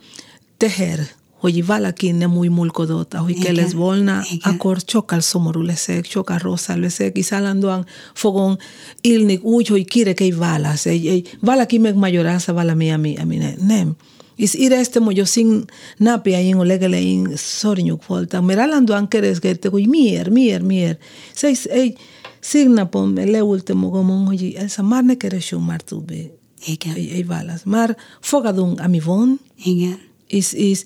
teher, 0.57 0.99
hogy 1.40 1.67
valaki 1.67 2.11
nem 2.11 2.37
úgy 2.37 2.50
mulkodott, 2.50 3.14
ahogy 3.14 3.31
Igen. 3.31 3.43
kellett 3.43 3.71
volna, 3.71 4.23
Igen. 4.31 4.52
akkor 4.52 4.76
sokkal 4.87 5.21
szomorú 5.21 5.61
leszek, 5.61 6.05
sokkal 6.05 6.38
rosszabb 6.38 6.79
leszek, 6.79 7.17
és 7.17 7.33
állandóan 7.33 7.87
fogom 8.14 8.57
élni 9.00 9.37
úgy, 9.43 9.67
hogy 9.67 9.85
kérek 9.85 10.21
egy 10.21 10.37
válasz, 10.37 10.87
egy, 10.87 11.07
egy, 11.07 11.37
valaki 11.40 11.79
megmagyarázza 11.79 12.52
valami, 12.52 12.90
ami, 12.90 13.17
ami 13.17 13.37
ne, 13.37 13.52
nem. 13.67 13.97
És 14.40 14.54
éreztem, 14.54 15.02
hogy 15.02 15.18
a 15.18 15.25
szín 15.25 15.64
napjain, 15.97 16.56
a 16.56 16.62
legelején 16.62 17.30
szornyuk 17.35 18.06
voltak, 18.06 18.44
mert 18.44 18.59
állandóan 18.59 19.09
keresgettek, 19.09 19.70
hogy 19.70 19.87
miért, 19.87 20.30
miért, 20.30 20.62
miért. 20.62 21.02
Szóval 21.35 21.56
egy 21.68 21.99
szégnapon 22.40 23.12
leültem 23.12 23.76
magamon, 23.76 24.26
hogy 24.26 24.56
ez 24.59 24.75
már 24.82 25.04
ne 25.04 25.14
keresünk 25.14 25.66
már 25.66 25.80
többé. 25.80 26.30
Igen. 26.66 26.94
Egy, 26.94 27.11
egy 27.11 27.26
válasz. 27.26 27.62
Már 27.64 27.97
fogadunk, 28.20 28.80
ami 28.80 29.00
van. 29.00 29.40
Igen. 29.64 29.99
És, 30.26 30.52
és 30.52 30.82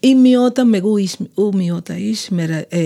én 0.00 0.16
mióta, 0.16 0.64
meg 0.64 0.84
ő, 0.84 1.18
is, 1.96 2.28
mert 2.28 2.72
eh, 2.72 2.82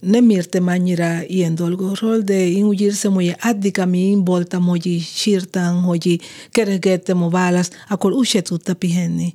nem 0.00 0.30
értem 0.30 0.66
annyira 0.66 1.22
ilyen 1.26 1.54
dolgokról, 1.54 2.18
de 2.18 2.48
én 2.48 2.64
úgy 2.64 2.80
érzem, 2.80 3.12
hogy 3.12 3.36
addig, 3.42 3.78
én 3.98 4.24
voltam, 4.24 4.62
hogy 4.62 5.06
sírtam, 5.14 5.82
hogy 5.82 6.20
keregettem 6.50 7.22
a 7.22 7.28
választ, 7.28 7.74
akkor 7.88 8.12
úgy 8.12 8.26
se 8.26 8.42
tudta 8.42 8.74
pihenni. 8.74 9.34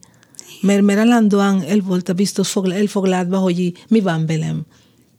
Mert, 0.62 0.82
mert 0.82 1.00
állandóan 1.00 1.64
el 1.68 1.80
volt 1.80 2.10
biztos 2.16 2.56
elfoglaltva, 2.72 3.38
hogy 3.38 3.74
mi 3.88 4.00
van 4.00 4.26
velem. 4.26 4.66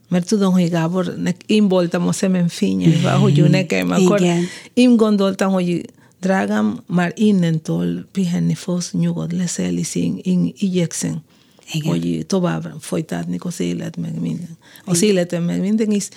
Mert 0.09 0.29
tudom, 0.29 0.52
hogy 0.52 0.71
Gábor, 0.71 1.14
én 1.47 1.69
voltam 1.69 2.09
a 2.09 2.12
szemem 2.12 2.49
fényelve, 2.49 3.11
hogy 3.11 3.38
ő 3.38 3.49
nekem, 3.49 3.90
akkor 3.90 4.21
Igen. 4.21 4.43
én 4.75 4.97
gondoltam, 4.97 5.52
hogy 5.52 5.85
drágám, 6.21 6.81
már 6.87 7.12
innentől 7.17 8.07
pihenni 8.12 8.55
fogsz, 8.55 8.93
nyugodt 8.93 9.33
leszel, 9.33 9.76
és 9.76 9.95
én, 9.95 10.19
én 10.23 10.52
igyekszem. 10.59 11.23
Igen. 11.72 11.90
hogy 11.90 12.24
tovább 12.26 12.74
folytatni 12.80 13.36
az 13.38 13.60
élet, 13.60 13.96
meg 13.96 14.20
minden. 14.20 14.58
Az 14.84 15.02
Igen. 15.02 15.14
életem, 15.14 15.42
meg 15.42 15.60
minden 15.60 15.90
is. 15.90 16.08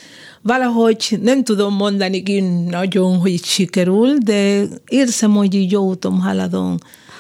Valahogy 0.42 1.20
nem 1.22 1.44
tudom 1.44 1.76
mondani 1.76 2.24
én 2.26 2.68
nagyon, 2.70 3.18
hogy 3.18 3.44
sikerül, 3.44 4.18
de 4.18 4.64
érzem, 4.88 5.32
hogy 5.32 5.72
jó 5.72 5.84
úton 5.84 6.20
haladom. 6.20 6.78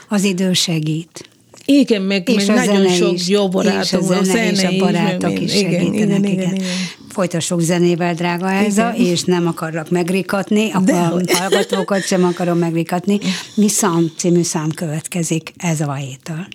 Az 0.09 0.23
idő 0.23 0.53
segít. 0.53 1.27
Igen, 1.65 2.01
meg, 2.01 2.29
és 2.29 2.45
meg 2.45 2.67
nagyon 2.67 2.87
sok 2.87 3.13
is, 3.13 3.27
jó 3.27 3.49
barátom, 3.49 4.01
és 4.01 4.09
a 4.09 4.17
a 4.17 4.23
zene 4.23 4.51
és 4.51 4.63
a 4.63 4.77
barátok 4.77 5.41
is, 5.41 5.53
is 5.53 5.59
segítenek. 5.59 5.93
Igen, 5.93 6.09
igen, 6.09 6.23
igen. 6.23 6.55
igen. 6.55 6.65
Folytassuk 7.09 7.59
zenével, 7.59 8.13
drága 8.13 8.51
Elza, 8.51 8.93
igen. 8.95 9.11
és 9.11 9.23
nem 9.23 9.47
akarlak 9.47 9.89
megrikatni, 9.89 10.71
a 10.71 10.81
hallgatókat 11.27 12.05
sem 12.05 12.23
akarom 12.23 12.57
megrikatni. 12.57 13.19
Mi 13.55 13.67
szám 13.67 14.11
című 14.17 14.43
szám 14.43 14.69
következik 14.69 15.53
ez 15.57 15.81
a 15.81 15.85
vajétől. 15.85 16.47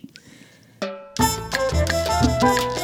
thank 2.40 2.76
you 2.76 2.77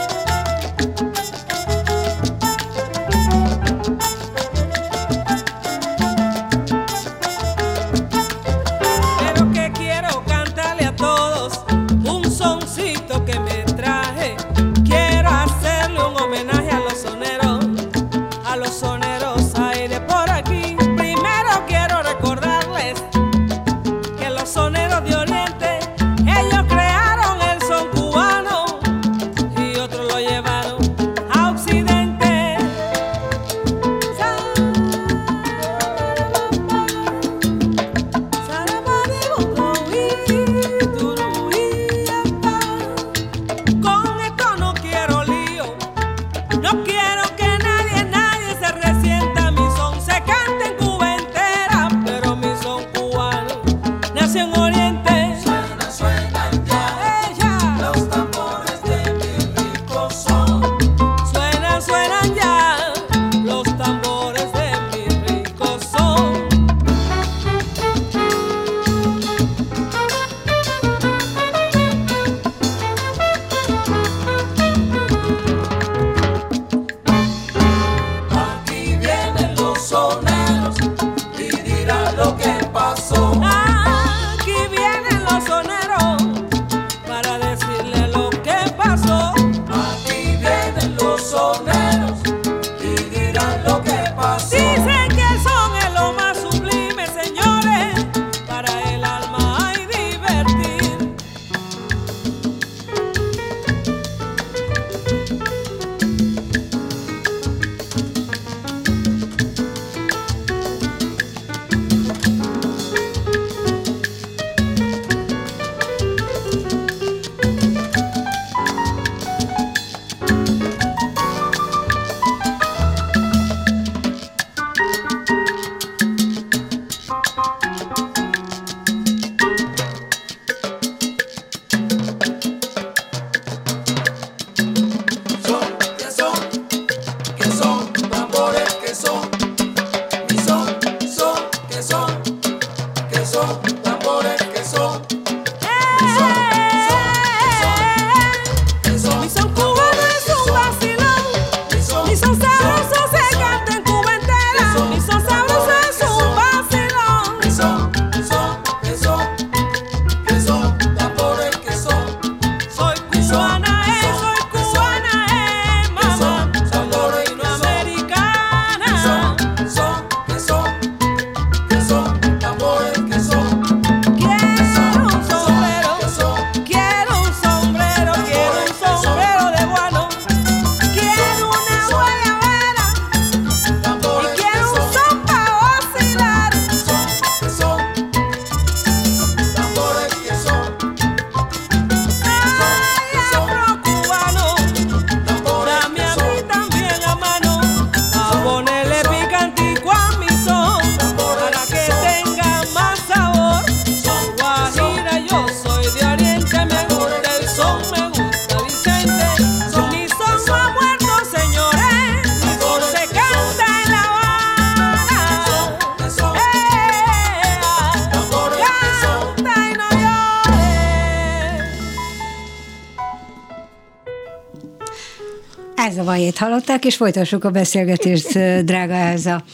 A 226.35 226.37
vajét 226.37 226.53
hallották, 226.53 226.85
és 226.85 226.97
folytassuk 226.97 227.45
a 227.45 227.51
beszélgetést, 227.51 228.33
drága 228.65 228.93
Elza. 228.93 229.45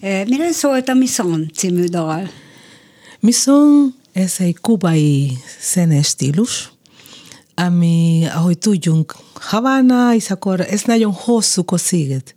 Miről 0.00 0.52
szólt 0.52 0.88
a 0.88 0.94
Misson 0.94 1.50
című 1.54 1.84
dal? 1.84 2.30
Misson, 3.20 3.94
ez 4.12 4.34
egy 4.38 4.56
kubai 4.60 5.38
szenes 5.60 6.06
stílus, 6.06 6.72
ami, 7.54 8.26
ahogy 8.34 8.58
tudjunk, 8.58 9.16
Havana, 9.34 10.14
és 10.14 10.30
akkor 10.30 10.60
ez 10.60 10.82
nagyon 10.82 11.12
hosszú 11.12 11.64
sziget. 11.68 12.34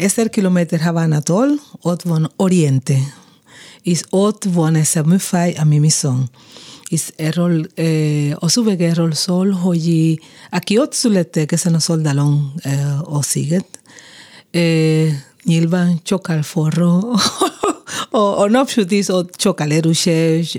Ezer 0.00 0.28
kilométer 0.30 0.80
Havánától 0.80 1.48
ott 1.82 2.02
van 2.02 2.32
Oriente, 2.36 2.98
és 3.82 4.02
ott 4.10 4.44
van 4.44 4.74
ez 4.74 4.96
a 4.96 5.02
műfaj, 5.04 5.52
ami 5.52 5.78
Misson 5.78 6.30
és 6.90 7.08
erről, 7.16 7.66
a 8.34 8.48
szöveg 8.48 8.80
erről 8.80 9.12
szól, 9.12 9.50
hogy 9.50 10.18
aki 10.50 10.78
ott 10.78 10.92
születtek 10.92 11.52
ezen 11.52 11.74
a 11.74 11.78
szoldalon 11.78 12.52
a 13.04 13.22
sziget, 13.22 13.80
nyilván 15.44 16.00
sokkal 16.04 16.42
forró, 16.42 17.16
a, 18.10 18.18
a 18.18 18.48
napsütés 18.48 19.08
ott 19.08 19.40
sokkal 19.40 19.70
erőses, 19.70 20.56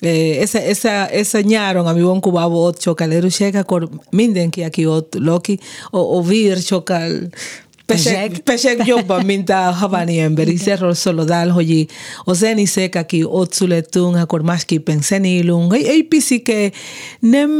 ez, 0.00 0.54
ez, 0.54 0.84
ez 1.10 1.34
a 1.34 1.40
nyáron, 1.40 1.86
ami 1.86 2.02
van 2.02 2.20
Kubában 2.20 2.66
ott 2.66 2.80
sokkal 2.80 3.12
erősek, 3.12 3.54
akkor 3.54 3.88
mindenki, 4.10 4.62
aki 4.62 4.86
ott 4.86 5.14
loki, 5.18 5.58
a, 5.90 5.98
a 5.98 6.22
vír 6.22 6.56
sokkal 6.56 7.10
Pesek, 7.86 8.38
pesek 8.38 8.86
jobban, 8.86 9.24
mint 9.24 9.50
a 9.50 9.54
haváni 9.54 10.18
ember, 10.18 10.48
és 10.48 10.66
erről 10.66 10.94
szólod 10.94 11.30
el, 11.30 11.48
hogy 11.48 11.86
a 12.24 12.32
zenészek, 12.32 12.94
aki 12.94 13.24
ott 13.24 13.52
születtünk, 13.52 14.16
akkor 14.16 14.42
másképpen 14.42 15.00
zenélünk. 15.00 15.74
Egy, 15.74 15.84
egy 15.84 16.06
picike 16.08 16.70
nem, 17.18 17.50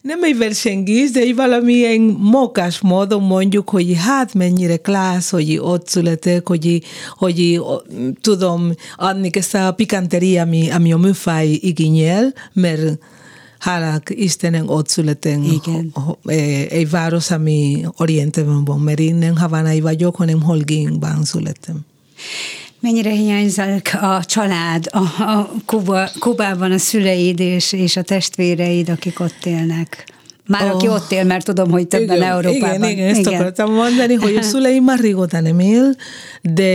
nem 0.00 0.22
egy 0.22 0.38
versengés, 0.38 1.10
de 1.10 1.20
egy 1.20 1.34
valamilyen 1.34 2.00
mokás 2.20 2.80
módon 2.80 3.22
mondjuk, 3.22 3.70
hogy 3.70 3.96
hát 3.96 4.34
mennyire 4.34 4.76
klassz, 4.76 5.30
hogy 5.30 5.58
ott 5.58 5.88
születek, 5.88 6.48
hogy, 6.48 6.82
hogy 7.16 7.60
tudom 8.20 8.72
adni 8.96 9.30
ezt 9.32 9.54
a 9.54 9.72
pikanteria, 9.72 10.42
ami, 10.42 10.70
ami 10.70 10.92
a 10.92 10.96
műfaj 10.96 11.46
igényel, 11.46 12.34
mert 12.52 12.98
hálák 13.58 14.12
Istenen 14.16 14.68
ott 14.68 14.88
születtem 14.88 15.42
Igen. 15.42 15.92
egy 16.68 16.90
város, 16.90 17.30
ami 17.30 17.84
Orienteben 17.96 18.64
van, 18.64 18.80
mert 18.80 18.98
innen 18.98 19.36
Havánai 19.36 19.80
vagyok, 19.80 20.16
hanem 20.16 20.42
Holgingban 20.42 21.24
születtem. 21.24 21.80
Mennyire 22.80 23.10
hiányzik 23.10 23.94
a 24.00 24.24
család, 24.24 24.86
a, 24.90 25.22
a 25.22 25.50
Kuba, 25.66 26.08
Kubában 26.18 26.72
a 26.72 26.78
szüleid 26.78 27.40
és, 27.40 27.72
és 27.72 27.96
a 27.96 28.02
testvéreid, 28.02 28.88
akik 28.88 29.20
ott 29.20 29.46
élnek? 29.46 30.06
Már 30.48 30.64
oh. 30.64 30.74
aki 30.74 30.88
ott 30.88 31.12
él, 31.12 31.24
mert 31.24 31.44
tudom, 31.44 31.70
hogy 31.70 31.88
többen 31.88 32.16
igen, 32.16 32.30
Európában. 32.30 32.76
Igen, 32.76 32.90
igen, 32.90 33.08
ezt 33.08 33.18
igen. 33.18 33.34
akartam 33.34 33.72
mondani, 33.72 34.14
hogy 34.14 34.36
a 34.36 34.42
szüleim 34.42 34.84
már 34.84 34.98
régóta 34.98 35.40
nem 35.40 35.58
él, 35.58 35.94
de 36.42 36.70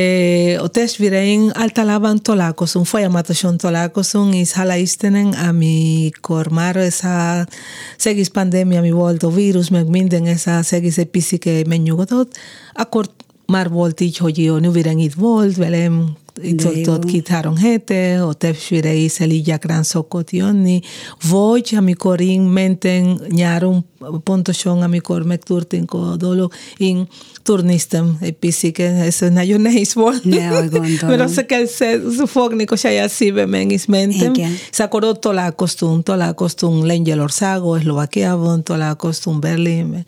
a 0.59 0.67
testvéreink 0.67 1.51
általában 1.53 2.21
találkozunk, 2.21 2.85
folyamatosan 2.85 3.57
találkozunk, 3.57 4.35
és 4.35 4.51
hála 4.51 4.75
Istenen, 4.75 5.31
amikor 5.49 6.47
már 6.47 6.75
ez 6.75 7.03
a 7.03 7.47
egész 7.97 8.27
pandémia, 8.27 8.79
ami 8.79 8.91
volt, 8.91 9.23
a 9.23 9.29
vírus, 9.29 9.69
meg 9.69 9.87
minden, 9.87 10.25
ez 10.25 10.47
az 10.47 10.73
egész 10.73 10.99
picike 11.11 11.61
megnyugodott, 11.67 12.37
akkor 12.73 13.05
már 13.45 13.69
volt 13.69 13.99
így, 13.99 14.17
hogy 14.17 14.47
a 14.47 14.59
nővérem 14.59 14.97
itt 14.97 15.13
volt 15.13 15.55
velem, 15.55 16.15
itt 16.41 17.05
két-három 17.05 17.57
hete, 17.57 18.23
a 18.23 18.33
testvérei 18.33 19.11
így 19.19 19.43
gyakran 19.43 19.83
szokott 19.83 20.31
jönni, 20.31 20.79
vagy 21.29 21.73
amikor 21.77 22.21
én 22.21 22.41
mentem 22.41 23.19
nyáron, 23.29 23.85
pontosan 24.23 24.81
amikor 24.81 25.23
megtörtént 25.23 25.91
a 25.91 26.15
dolog, 26.15 26.53
én 26.77 27.07
turnéztem 27.43 28.17
egy 28.21 28.33
picit, 28.33 28.79
ez 28.79 29.19
nagyon 29.19 29.61
nehéz 29.61 29.93
volt. 29.93 30.23
Ne, 30.23 30.49
mert 31.07 31.21
azt 31.21 31.45
kell 31.45 31.65
fogni 32.25 32.63
a 32.67 32.75
saját 32.75 33.09
szívem, 33.09 33.53
és 33.53 33.85
mentem. 33.85 34.33
Igen. 34.33 34.51
És 34.69 34.79
akkor 34.79 35.03
ott 35.03 35.21
találkoztunk, 35.21 36.03
találkoztunk 36.03 36.85
Lengyelországon, 36.85 37.79
Szlovákiában, 37.79 38.63
találkoztunk 38.63 39.39
Berlinben 39.39 40.05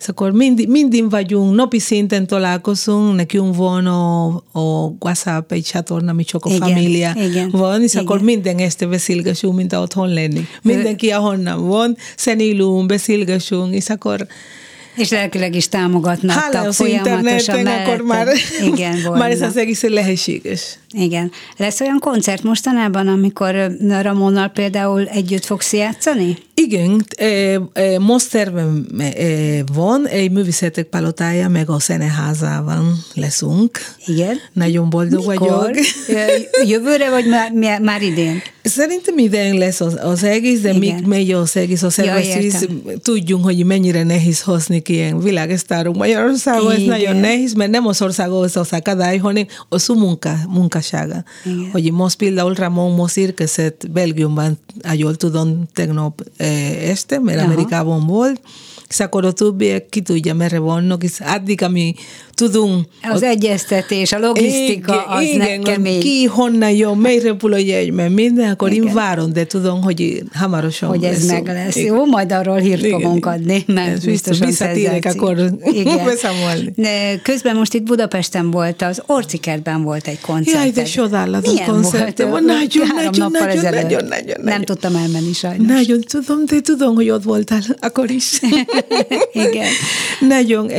és 0.00 0.08
akkor 0.08 0.32
mindig, 0.32 0.68
mindig 0.68 1.10
vagyunk, 1.10 1.54
napi 1.54 1.78
szinten 1.78 2.26
találkozunk, 2.26 3.16
nekünk 3.16 3.56
van 3.56 3.86
a, 3.86 4.26
a 4.52 4.94
WhatsApp 4.98 5.52
egy 5.52 5.62
csatorna, 5.62 6.10
ami 6.10 6.24
csak 6.24 6.44
a 6.44 6.48
igen, 6.48 6.68
família 6.68 7.14
igen, 7.16 7.50
van, 7.50 7.82
és 7.82 7.92
igen. 7.92 8.04
akkor 8.04 8.22
minden 8.22 8.58
este 8.58 8.86
beszélgessünk, 8.86 9.54
mint 9.54 9.72
otthon 9.72 10.12
lenni. 10.12 10.46
Mindenki 10.62 11.10
ahonnan 11.10 11.66
van, 11.66 11.96
szenélünk, 12.16 12.86
beszélgessünk, 12.86 13.74
és 13.74 13.88
akkor 13.88 14.26
és 14.98 15.10
lelkileg 15.10 15.54
is 15.54 15.68
támogatnak. 15.68 16.38
Hála 16.38 16.60
az 16.60 16.80
interneten, 16.80 17.66
akkor 17.66 18.00
már, 18.00 18.28
Igen, 18.60 18.96
már 19.18 19.30
ez 19.30 19.40
az 19.40 19.56
egész 19.56 19.82
lehetséges. 19.82 20.78
Igen. 20.90 21.30
Lesz 21.56 21.80
olyan 21.80 21.98
koncert 21.98 22.42
mostanában, 22.42 23.08
amikor 23.08 23.76
Ramonnal 24.02 24.48
például 24.48 25.06
együtt 25.06 25.44
fogsz 25.44 25.72
játszani? 25.72 26.36
Igen, 26.66 27.06
most 27.98 28.30
tervem 28.30 28.86
van, 29.74 30.06
egy 30.06 30.30
művészetek 30.30 30.86
palotája, 30.86 31.48
meg 31.48 31.70
a 31.70 31.80
szeneházában 31.80 33.04
leszünk. 33.14 33.78
Igen. 34.06 34.36
Nagyon 34.52 34.90
boldog 34.90 35.26
Mikor? 35.26 35.48
vagyok. 35.48 35.76
Jövőre, 36.66 37.10
vagy 37.10 37.26
már, 37.26 37.80
már 37.80 38.02
idén? 38.02 38.42
Szerintem 38.62 39.18
idén 39.18 39.54
lesz 39.54 39.80
az, 39.80 39.98
az 40.02 40.22
egész, 40.22 40.60
de 40.60 40.72
még 40.72 40.94
megy 41.06 41.32
az 41.32 41.56
egész 41.56 41.82
a 41.82 41.90
szervezés. 41.90 42.54
Ja, 42.60 42.98
tudjunk, 43.02 43.44
hogy 43.44 43.64
mennyire 43.64 44.02
nehéz 44.02 44.40
hozni 44.40 44.82
ilyen 44.86 45.20
világesztárunk 45.20 45.96
Magyarországon. 45.96 46.72
Ez 46.72 46.82
nagyon 46.82 47.16
nehéz, 47.16 47.52
mert 47.52 47.70
nem 47.70 47.86
az 47.86 48.02
országhoz 48.02 48.56
az 48.56 48.72
akadály, 48.72 49.16
hanem 49.16 49.46
az 49.68 49.88
munka, 49.88 50.36
munkasága. 50.48 51.24
Igen. 51.44 51.68
Hogy 51.72 51.92
most 51.92 52.16
például 52.16 52.54
Ramon 52.54 52.94
most 52.94 53.16
érkezett 53.16 53.90
Belgiumban, 53.90 54.58
jól 54.92 55.16
tudom, 55.16 55.68
tegnap 55.74 56.22
este, 56.82 57.18
mert 57.18 57.38
Aha. 57.38 57.46
Amerikában 57.46 58.06
volt, 58.06 58.40
és 58.88 59.00
akkor 59.00 59.24
a 59.24 59.32
többiek 59.32 59.88
ki 59.88 60.00
tudja, 60.00 60.34
tudunk. 62.38 62.86
Az 63.02 63.22
egyeztetés, 63.22 64.12
a 64.12 64.18
logisztika, 64.18 64.92
igen, 64.92 65.16
az 65.16 65.22
igen, 65.22 65.62
kemény. 65.62 66.00
Ki, 66.00 66.24
honnan 66.24 66.70
jön, 66.70 66.96
mely 66.96 67.18
repülőjegy, 67.18 67.92
mert 67.92 68.12
minden, 68.12 68.50
akkor 68.50 68.72
igen. 68.72 68.86
én 68.86 68.94
várom, 68.94 69.32
de 69.32 69.46
tudom, 69.46 69.82
hogy 69.82 70.22
hamarosan 70.34 70.88
Hogy 70.88 71.04
ez 71.04 71.18
lesz. 71.18 71.30
meg 71.30 71.46
lesz. 71.46 71.76
Igen. 71.76 71.94
Jó, 71.94 72.06
majd 72.06 72.32
arról 72.32 72.58
hírt 72.58 72.84
igen, 72.84 73.00
fogunk 73.00 73.26
adni, 73.26 73.64
mert 73.66 73.88
ez 73.88 74.04
biztosan 74.04 74.46
Visszatérek, 74.46 75.04
akkor 75.04 75.36
beszámolni. 76.04 76.72
Közben 77.22 77.56
most 77.56 77.74
itt 77.74 77.82
Budapesten 77.82 78.50
volt, 78.50 78.82
az 78.82 79.02
Orcikertben 79.06 79.82
volt 79.82 80.06
egy 80.06 80.20
koncert. 80.20 80.56
Jaj, 80.56 80.70
de 80.70 80.82
csodálatos 80.82 81.60
koncert. 81.66 82.18
Nagyon, 82.18 82.44
nagyon, 82.44 82.86
nagyon, 82.94 83.30
nagyon, 83.30 83.72
nagyon, 83.72 84.04
nagyon, 84.04 84.40
Nem 84.42 84.62
tudtam 84.62 84.96
elmenni 84.96 85.32
sajnos. 85.32 85.66
Nagyon 85.66 86.00
tudom, 86.00 86.44
de 86.46 86.60
tudom, 86.60 86.94
hogy 86.94 87.10
ott 87.10 87.22
voltál 87.22 87.60
akkor 87.80 88.10
is. 88.10 88.40
Igen. 89.48 89.66
Nagyon. 90.36 90.70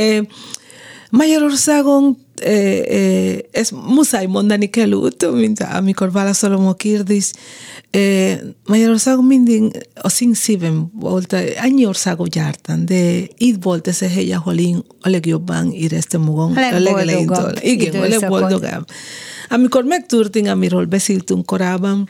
Magyarországon 1.10 2.16
eh, 2.36 2.78
eh, 2.78 3.38
ezt 3.50 3.72
muszáj 3.86 4.26
mondani 4.26 4.70
kell 4.70 5.10
mint 5.32 5.60
amikor 5.60 6.12
válaszolom 6.12 6.66
a 6.66 6.74
kérdést. 6.74 7.36
Eh, 7.90 8.38
Magyarországon 8.66 9.24
mindig 9.24 9.86
a 9.94 10.08
szín 10.08 10.34
szívem 10.34 10.90
volt, 11.00 11.36
annyi 11.62 11.86
országot 11.86 12.34
jártam, 12.34 12.84
de 12.84 13.20
itt 13.36 13.62
volt 13.62 13.88
ez 13.88 14.02
a 14.02 14.08
hely, 14.08 14.32
ahol 14.32 14.58
én 14.58 14.84
a 15.00 15.08
legjobban 15.08 15.72
éreztem 15.72 16.20
magam. 16.20 16.52
A 16.56 16.78
legboldogabb. 16.78 17.58
Igen, 17.62 18.02
a 18.02 18.08
legboldogabb. 18.08 18.84
Amikor 19.48 19.84
megtörtént, 19.84 20.48
amiről 20.48 20.84
beszéltünk 20.84 21.46
korábban, 21.46 22.08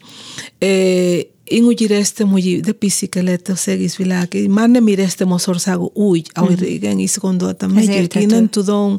eh, 0.58 1.18
én 1.50 1.64
úgy 1.64 1.80
éreztem, 1.80 2.28
hogy 2.28 2.60
de 2.60 2.72
piszike 2.72 3.22
lett 3.22 3.48
az 3.48 3.68
egész 3.68 3.96
világ. 3.96 4.34
Én 4.34 4.50
már 4.50 4.68
nem 4.68 4.86
éreztem 4.86 5.32
az 5.32 5.48
országot 5.48 5.96
úgy, 5.96 6.30
ahogy 6.32 6.60
mm. 6.60 6.64
régen 6.64 6.98
is 6.98 7.18
gondoltam. 7.18 7.70
Megyek, 7.70 8.14
én 8.14 8.26
nem 8.26 8.48
tudom 8.48 8.96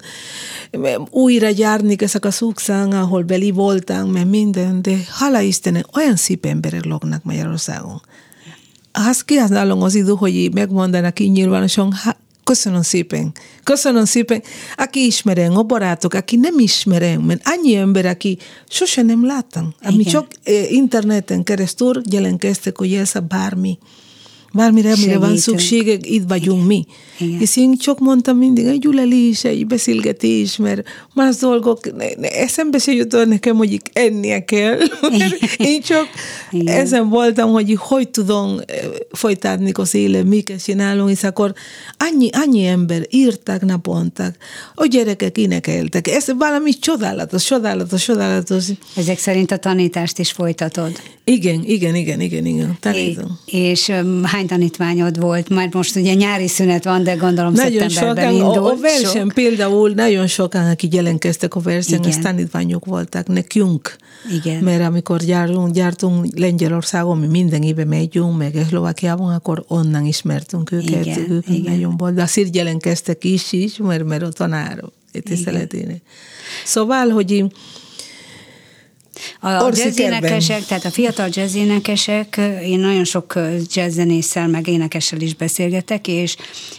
újra 1.10 1.50
járni 1.56 1.96
ezek 1.98 2.26
a 2.26 2.32
szúkszán, 2.32 2.92
ahol 2.92 3.24
beli 3.24 3.52
voltam, 3.52 4.10
mert 4.10 4.30
minden, 4.30 4.82
de 4.82 4.98
hála 5.20 5.40
Istenem, 5.40 5.82
olyan 5.96 6.16
szép 6.16 6.46
emberek 6.46 6.86
laknak 6.86 7.24
Magyarországon. 7.24 8.02
Azt 8.92 9.26
kihasználom 9.26 9.82
az 9.82 9.96
idő, 9.96 10.12
hogy 10.12 10.54
megmondanak 10.54 11.20
így 11.20 11.32
nyilvánosan, 11.32 11.94
Köszönöm 12.43 12.82
szépen. 12.82 13.32
Köszönöm 13.63 14.06
szépen. 14.06 14.43
Aki 14.75 15.06
ismerem, 15.06 15.58
a 15.58 15.63
barátok, 15.63 16.13
aki 16.13 16.36
nem 16.36 16.60
ismerem, 16.60 17.21
mert 17.21 17.41
annyi 17.45 17.75
ember, 17.75 18.06
aki 18.06 18.38
sose 18.69 19.01
nem 19.01 19.25
láttam, 19.25 19.73
ami 19.82 20.04
csak 20.04 20.27
eh, 20.43 20.71
interneten 20.71 21.43
keresztül 21.43 22.01
jelentkeztek, 22.12 22.77
hogy 22.77 22.93
ez 22.93 23.15
a 23.15 23.19
bármi. 23.19 23.77
Bármire, 24.54 24.92
amire 24.92 25.18
van 25.18 25.28
Segítünk. 25.28 25.60
szüksége, 25.60 25.98
itt 26.02 26.24
vagyunk 26.28 26.66
mi. 26.68 26.86
Igen. 27.20 27.42
És 27.42 27.58
én 27.58 27.78
csak 27.78 28.00
mondtam 28.00 28.38
mindig, 28.38 28.66
egy 28.66 28.80
gyulelés, 28.80 29.44
egy 29.44 29.68
beszélgetés, 29.68 30.58
mert 30.58 30.88
más 31.14 31.36
dolgok, 31.36 31.80
eszembe 32.22 32.78
se 32.78 32.92
jutott 32.92 33.28
nekem, 33.28 33.56
hogy 33.56 33.82
ennie 33.94 34.46
kell. 34.46 34.78
Én 35.58 35.82
csak 35.82 36.08
Igen. 36.52 36.76
ezen 36.76 37.10
voltam, 37.10 37.52
hogy 37.52 37.76
hogy 37.80 38.10
tudom 38.10 38.58
eh, 38.66 38.78
folytatni 39.12 39.72
az 39.74 39.94
élet, 39.94 40.26
miket 40.26 40.64
csinálunk, 40.64 41.10
és 41.12 41.24
akkor 41.24 41.54
annyi, 41.98 42.30
annyi 42.32 42.66
ember 42.66 43.06
írták 43.10 43.66
naponta, 43.66 44.32
a 44.76 44.86
gyerekek 44.86 45.38
énekeltek. 45.38 46.08
Ez 46.08 46.26
valami 46.38 46.72
csodálatos, 46.72 47.44
csodálatos, 47.44 48.04
csodálatos. 48.04 48.66
Ezek 48.96 49.20
szerint 49.20 49.52
a 49.52 49.58
tanítást 49.58 50.20
is 50.20 50.32
folytatod. 50.32 50.92
Igen, 51.24 51.64
igen, 51.66 51.96
igen, 51.96 52.22
igen, 52.22 52.46
igen, 52.46 52.78
tanítom. 52.80 53.40
És, 53.46 53.54
és 53.54 53.88
öm, 53.88 54.24
hány 54.41 54.60
tanítványod 54.60 55.19
volt? 55.19 55.49
Már 55.49 55.69
most 55.71 55.95
ugye 55.95 56.13
nyári 56.13 56.47
szünet 56.47 56.84
van, 56.84 57.04
de 57.04 57.13
gondolom 57.13 57.54
Nagyon 57.54 57.89
szeptemberben 57.89 58.34
sokan, 58.34 58.47
indult. 58.47 58.58
a, 58.58 58.71
a 58.71 58.77
verseny 58.82 59.21
Sok. 59.21 59.32
például 59.34 59.89
nagyon 59.89 60.27
sokan, 60.27 60.69
akik 60.69 60.93
jelentkeztek 60.93 61.56
a 61.56 61.60
versenyen, 61.60 62.06
az 62.06 62.17
tanítványok 62.17 62.86
voltak 62.86 63.27
nekünk. 63.27 63.95
Igen. 64.43 64.63
Mert 64.63 64.84
amikor 64.84 65.19
gyártunk, 65.23 65.73
gyártunk 65.73 66.38
Lengyelországon, 66.38 67.17
mi 67.17 67.27
minden 67.27 67.62
évben 67.63 67.88
megyünk, 67.88 68.38
meg 68.38 68.56
Szlovákiában, 68.67 69.34
akkor 69.34 69.63
onnan 69.67 70.06
ismertünk 70.06 70.71
őket. 70.71 71.06
Igen, 71.06 71.32
ők 71.32 71.47
igen. 71.49 71.73
nagyon 71.73 71.97
volt. 71.97 72.13
De 72.13 72.21
azért 72.21 72.56
jelentkeztek 72.56 73.23
is, 73.23 73.51
is 73.51 73.77
mert, 73.77 74.04
mert 74.04 74.23
a 74.23 74.30
tanár 74.30 74.84
tiszteletének. 75.23 76.01
Szóval, 76.65 77.10
hogy 77.10 77.32
én- 77.32 77.51
A 79.41 79.69
jazzénekesek, 79.71 80.65
tehát 80.65 80.86
a 80.86 80.89
fiatal 80.89 81.28
jazzénekesek, 81.32 82.39
én 82.63 82.80
nagyon 82.80 83.04
sok 83.04 83.39
jazzzenésszel, 83.74 84.47
meg 84.47 84.67
énekessel 84.67 85.19
is 85.19 85.36
beszélgetek, 85.36 86.08
és 86.08 86.36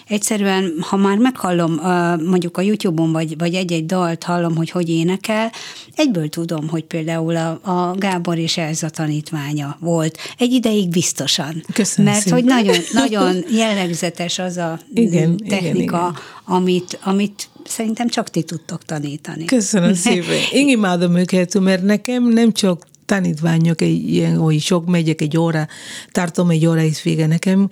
egyszerűen, 0.06 0.74
ha 0.80 0.96
már 0.96 1.16
meghallom, 1.18 1.80
mondjuk 2.24 2.56
a 2.56 2.60
YouTube-on, 2.60 3.12
vagy, 3.12 3.38
vagy 3.38 3.54
egy-egy 3.54 3.86
dalt 3.86 4.24
hallom, 4.24 4.56
hogy 4.56 4.70
hogy 4.70 4.88
énekel, 4.88 5.52
egyből 5.96 6.28
tudom, 6.28 6.68
hogy 6.68 6.84
például 6.84 7.36
a, 7.36 7.60
a 7.62 7.94
Gábor 7.98 8.38
és 8.38 8.56
Elza 8.56 8.88
tanítványa 8.88 9.76
volt. 9.80 10.18
Egy 10.38 10.52
ideig 10.52 10.88
biztosan. 10.88 11.64
Köszönöm 11.72 12.12
Mert 12.12 12.24
szépen. 12.24 12.38
hogy 12.38 12.48
nagyon, 12.48 12.76
nagyon 12.92 13.44
jellegzetes 13.50 14.38
az 14.38 14.56
a 14.56 14.78
Igen, 14.94 15.36
technika, 15.36 15.66
igen, 15.66 15.80
igen. 15.80 16.14
Amit, 16.44 16.98
amit 17.02 17.48
szerintem 17.64 18.08
csak 18.08 18.30
ti 18.30 18.42
tudtok 18.42 18.84
tanítani. 18.84 19.44
Köszönöm 19.44 19.94
szépen. 20.04 20.38
Én 20.52 20.68
imádom 20.68 21.16
őket, 21.16 21.60
mert 21.60 21.82
nekem 21.82 22.28
nem 22.28 22.52
csak 22.52 22.86
tanítványok, 23.06 23.80
ilyen, 23.80 24.36
hogy 24.36 24.60
sok 24.60 24.86
megyek 24.86 25.20
egy 25.20 25.38
óra, 25.38 25.68
tartom 26.10 26.50
egy 26.50 26.66
óra 26.66 26.80
is 26.80 27.02
vége, 27.02 27.26
nekem 27.26 27.68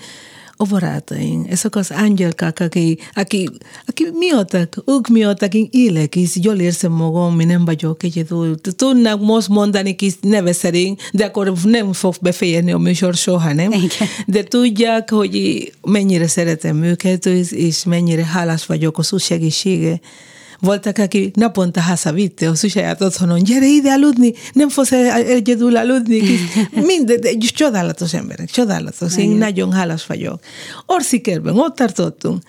a 0.61 0.64
barátaim, 0.64 1.46
ezek 1.49 1.77
az 1.77 1.90
angyalkák, 1.90 2.61
aki, 2.61 2.99
aki, 3.14 3.49
aki 3.87 4.07
miattak, 4.12 4.83
ők 4.87 5.09
miattak 5.09 5.55
én 5.55 5.68
élek, 5.70 6.16
és 6.16 6.37
jól 6.42 6.59
érzem 6.59 6.92
magam, 6.92 7.35
mi 7.35 7.44
nem 7.44 7.64
vagyok 7.64 8.03
egyedül. 8.03 8.61
Tudnak 8.61 9.20
most 9.20 9.49
mondani 9.49 9.94
kis 9.94 10.14
neve 10.20 10.53
szerint, 10.53 11.01
de 11.12 11.25
akkor 11.25 11.53
nem 11.64 11.92
fog 11.92 12.14
befejezni 12.20 12.73
a 12.73 12.79
műsor 12.79 13.14
soha, 13.14 13.53
nem? 13.53 13.73
Igen. 13.73 14.09
De 14.27 14.42
tudják, 14.42 15.11
hogy 15.11 15.73
mennyire 15.83 16.27
szeretem 16.27 16.83
őket, 16.83 17.27
és, 17.27 17.53
és 17.53 17.85
mennyire 17.85 18.25
hálás 18.25 18.66
vagyok 18.66 18.99
az 18.99 19.12
ő 19.12 19.16
segítsége. 19.16 20.01
Voltak, 20.61 20.99
akik 20.99 21.35
naponta 21.35 21.81
hazavitte 21.81 22.49
a 22.49 22.55
saját 22.55 23.01
otthonon, 23.03 23.42
gyere 23.42 23.66
ide 23.66 23.90
aludni, 23.90 24.33
nem 24.53 24.68
fogsz 24.68 24.92
egyedül 24.92 25.77
aludni. 25.77 26.20
kis- 26.20 26.40
Minden, 26.87 27.38
csodálatos 27.38 28.14
emberek, 28.14 28.51
csodálatos. 28.51 29.16
Én 29.16 29.31
nagyon 29.31 29.73
hálás 29.73 30.07
vagyok. 30.07 30.40
Orszikerben 30.87 31.59
ott 31.59 31.75
tartottunk, 31.77 32.42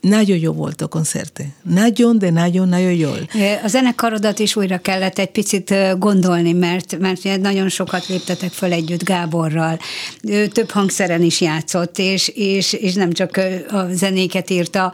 nagyon 0.00 0.38
jó 0.38 0.52
volt 0.52 0.80
a 0.80 0.86
koncerte. 0.86 1.44
Nagyon, 1.62 2.18
de 2.18 2.30
nagyon-nagyon 2.30 2.92
jól. 2.92 3.28
A 3.62 3.68
zenekarodat 3.68 4.38
is 4.38 4.56
újra 4.56 4.78
kellett 4.78 5.18
egy 5.18 5.30
picit 5.30 5.74
gondolni, 5.98 6.52
mert, 6.52 6.98
mert 6.98 7.40
nagyon 7.40 7.68
sokat 7.68 8.06
léptetek 8.06 8.50
föl 8.50 8.72
együtt 8.72 9.04
Gáborral. 9.04 9.78
Ő 10.22 10.46
több 10.46 10.70
hangszeren 10.70 11.22
is 11.22 11.40
játszott, 11.40 11.98
és, 11.98 12.28
és, 12.28 12.72
és 12.72 12.94
nem 12.94 13.12
csak 13.12 13.40
a 13.70 13.86
zenéket 13.92 14.50
írta, 14.50 14.92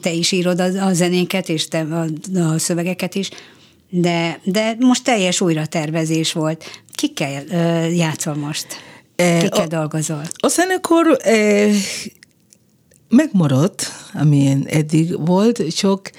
te 0.00 0.12
is 0.12 0.32
írod 0.32 0.60
a, 0.60 0.86
a 0.86 0.92
zenéket, 0.92 1.48
és 1.48 1.68
te 1.68 1.80
a, 1.80 2.06
a 2.38 2.58
szövegeket 2.58 3.14
is, 3.14 3.28
de, 3.88 4.40
de 4.44 4.76
most 4.78 5.04
teljes 5.04 5.40
újratervezés 5.40 6.32
volt. 6.32 6.64
Kikkel 6.94 7.42
játszol 7.88 8.34
most? 8.34 8.66
Kikkel 9.16 9.66
dolgozol? 9.66 10.22
A 10.36 10.48
zenekar 10.48 11.16
megmaradt, 13.12 13.92
amilyen 14.14 14.66
eddig 14.68 15.26
volt, 15.26 15.74
csak 15.74 16.10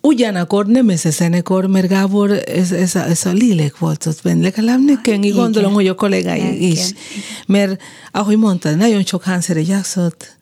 ugyanakkor 0.00 0.66
nem 0.66 0.88
ez 0.88 1.04
a 1.04 1.10
zenekar, 1.10 1.66
mert 1.66 1.88
Gábor, 1.88 2.30
ez, 2.30 2.72
ez, 2.72 2.94
a, 2.94 3.04
ez 3.04 3.26
a 3.26 3.32
lélek 3.32 3.78
volt 3.78 4.06
ott 4.06 4.22
benne. 4.22 4.42
Legalább 4.42 4.84
nekem, 4.84 5.22
Igen. 5.22 5.36
gondolom, 5.36 5.72
hogy 5.72 5.86
a 5.86 5.94
kollégái 5.94 6.38
Igen. 6.38 6.70
is. 6.70 6.92
Mert, 7.46 7.82
ahogy 8.12 8.36
mondtad, 8.36 8.76
nagyon 8.76 9.04
sok 9.04 9.22
hangszere 9.22 9.60
játszott, 9.60 10.36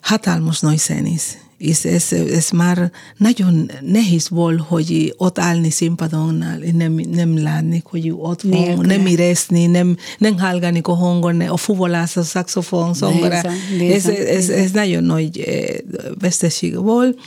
hatalmas 0.00 0.60
nagy 0.60 0.78
zenész. 0.78 1.36
És 1.58 1.84
ez, 1.84 2.12
ez 2.12 2.50
már 2.50 2.90
nagyon 3.16 3.70
nehéz 3.80 4.28
volt, 4.28 4.60
hogy 4.60 5.14
ott 5.16 5.38
állni 5.38 5.70
színpadonnál, 5.70 6.58
nem, 6.72 6.92
nem 6.92 7.42
látni, 7.42 7.82
hogy 7.84 8.10
ott 8.10 8.42
van, 8.42 8.60
Nélküle. 8.60 8.96
nem 8.96 9.06
érezni, 9.06 9.66
nem, 9.66 9.96
nem 10.18 10.38
hallgani 10.38 10.80
a 10.82 10.92
hangon, 10.92 11.40
a 11.40 11.56
fuvolás, 11.56 12.16
a 12.16 12.22
szaxofon, 12.22 12.94
zongora. 12.94 13.42
Ez, 13.80 14.06
ez, 14.06 14.48
ez 14.48 14.70
nagyon 14.70 15.04
nagy 15.04 15.38
eh, 15.38 15.76
veszteség 16.18 16.78
volt, 16.82 17.18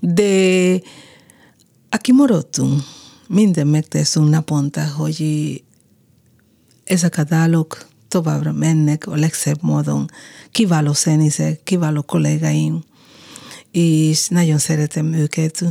de 0.00 0.80
aki 1.90 2.12
maradtunk, 2.12 2.82
minden 3.28 3.66
megteszünk 3.66 4.28
naponta, 4.28 4.86
hogy 4.96 5.62
ezek 6.84 7.18
a 7.18 7.24
dálok 7.24 7.86
továbbra 8.08 8.52
mennek 8.52 9.06
a 9.06 9.16
legszebb 9.16 9.58
módon. 9.60 10.10
Kiváló 10.50 10.92
zenészek, 10.92 11.60
kiváló 11.64 12.02
kollégáim, 12.02 12.82
és 13.74 14.28
nagyon 14.28 14.58
szeretem 14.58 15.12
őket. 15.12 15.64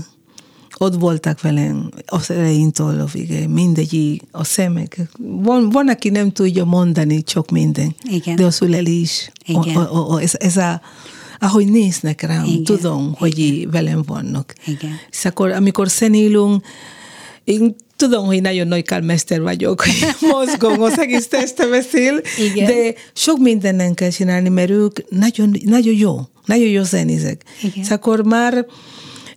Ott 0.78 0.96
voltak 0.96 1.42
velem 1.42 1.90
az 2.06 2.32
elejéntől 2.32 3.00
a 3.00 3.06
végig, 3.06 3.48
mindegyik, 3.48 4.22
a 4.32 4.44
szemek. 4.44 5.00
Van, 5.20 5.70
van, 5.70 5.90
aki 5.90 6.10
nem 6.10 6.32
tudja 6.32 6.66
mondani 6.66 7.24
csak 7.24 7.50
minden, 7.50 7.96
Igen. 8.10 8.36
de 8.36 8.46
az 8.46 8.62
ülelés, 8.62 9.32
Igen. 9.46 9.76
a, 9.76 9.96
a, 9.96 10.14
a, 10.14 10.22
ez, 10.22 10.32
ez 10.40 10.58
a, 10.58 10.82
ahogy 11.40 11.68
néznek 11.68 12.22
rám, 12.22 12.46
Igen, 12.46 12.64
tudom, 12.64 13.14
hogy 13.18 13.40
így 13.40 13.72
velem 13.72 14.04
vannak. 14.06 14.54
Igen. 14.66 14.92
És 15.10 15.26
akkor, 15.26 15.52
amikor 15.52 15.90
szenélünk, 15.90 16.66
én 17.44 17.76
tudom, 17.96 18.26
hogy 18.26 18.42
nagyon 18.42 18.68
nagy 18.68 18.84
kálmester 18.84 19.42
vagyok, 19.42 19.86
mozgom, 20.32 20.82
az 20.82 21.00
egész 21.00 21.28
testem 21.28 21.70
beszél, 21.70 22.22
Igen. 22.40 22.66
de 22.66 22.94
sok 23.14 23.38
mindenen 23.38 23.94
kell 23.94 24.10
csinálni, 24.10 24.50
mert 24.50 24.70
ők 24.70 25.10
nagyon, 25.10 25.56
nagyon 25.66 25.96
jó, 25.96 26.20
nagyon 26.46 26.68
jó 26.68 26.84
zenézek. 26.84 27.44
Igen. 27.62 27.84
És 27.84 27.90
akkor 27.90 28.24
már 28.24 28.66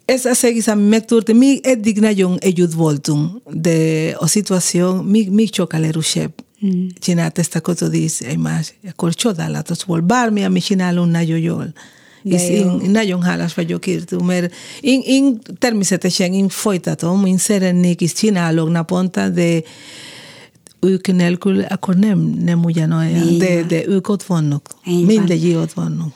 ez 0.05 0.25
az 0.25 0.45
egész, 0.45 0.67
ami 0.67 0.89
megtörtént, 0.89 1.39
még 1.39 1.67
eddig 1.67 1.99
nagyon 1.99 2.39
együtt 2.39 2.73
voltunk, 2.73 3.43
de 3.51 4.09
a 4.19 4.27
szituáció 4.27 5.03
még, 5.03 5.31
még 5.31 5.55
sokkal 5.55 5.85
erősebb. 5.85 6.33
Mm. 6.67 6.87
Csinált 6.99 7.39
ezt 7.39 7.55
a 7.55 7.61
kotodísz 7.61 8.21
egymás, 8.21 8.75
akkor 8.91 9.15
csodálatos 9.15 9.85
volt. 9.85 10.05
Bármi, 10.05 10.45
amit 10.45 10.65
csinálunk, 10.65 11.11
nagyon 11.11 11.39
jól. 11.39 11.73
És 12.35 12.49
jó. 12.49 12.57
én 12.57 12.91
nagyon 12.91 13.23
hálás 13.23 13.55
vagyok 13.55 13.87
értő, 13.87 14.17
mert 14.17 14.55
én, 14.81 15.01
én 15.05 15.39
természetesen 15.59 16.33
én 16.33 16.49
folytatom, 16.49 17.27
én 17.27 17.37
szeretnék 17.39 18.01
is 18.01 18.13
csinálok 18.13 18.71
naponta, 18.71 19.29
de 19.29 19.63
ők 20.81 21.07
nélkül 21.07 21.61
akkor 21.61 21.95
nem, 21.95 22.19
nem 22.45 22.65
ugyanolyan, 22.65 23.39
de, 23.39 23.55
van. 23.55 23.69
de 23.69 23.87
ők 23.87 24.09
ott 24.09 24.23
vannak. 24.23 24.71
Így 24.87 25.07
van. 25.07 25.15
Mindegyik 25.15 25.57
ott 25.57 25.73
vannak. 25.73 26.09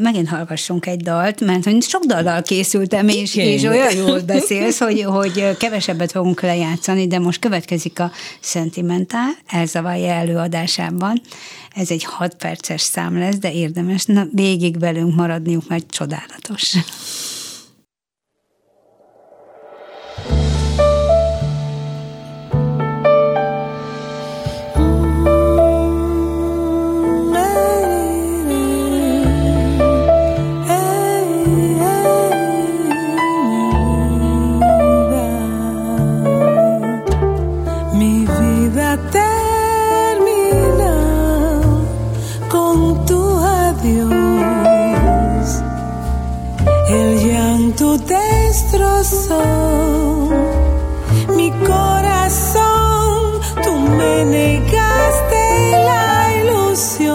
Megint 0.00 0.28
hallgassunk 0.28 0.86
egy 0.86 1.00
dalt, 1.00 1.40
mert 1.40 1.64
hogy 1.64 1.82
sok 1.82 2.04
dallal 2.04 2.42
készültem, 2.42 3.08
és, 3.08 3.34
Igen. 3.34 3.46
és 3.46 3.62
olyan 3.62 3.96
jól 3.96 4.20
beszélsz, 4.20 4.78
hogy, 4.78 5.02
hogy 5.02 5.56
kevesebbet 5.56 6.10
fogunk 6.10 6.40
lejátszani, 6.40 7.06
de 7.06 7.18
most 7.18 7.38
következik 7.38 8.00
a 8.00 8.10
Sentimentál, 8.40 9.30
elzavarja 9.46 10.12
előadásában. 10.12 11.20
Ez 11.74 11.90
egy 11.90 12.04
6 12.04 12.34
perces 12.34 12.80
szám 12.80 13.18
lesz, 13.18 13.38
de 13.38 13.52
érdemes 13.52 14.04
na, 14.04 14.26
végig 14.32 14.78
velünk 14.78 15.14
maradniuk, 15.14 15.68
mert 15.68 15.90
csodálatos. 15.90 16.76
Destrozó 48.70 50.28
mi 51.36 51.50
corazón. 51.66 53.40
Tú 53.64 53.74
me 53.74 54.24
negaste 54.24 55.70
la 55.72 56.36
ilusión 56.44 57.09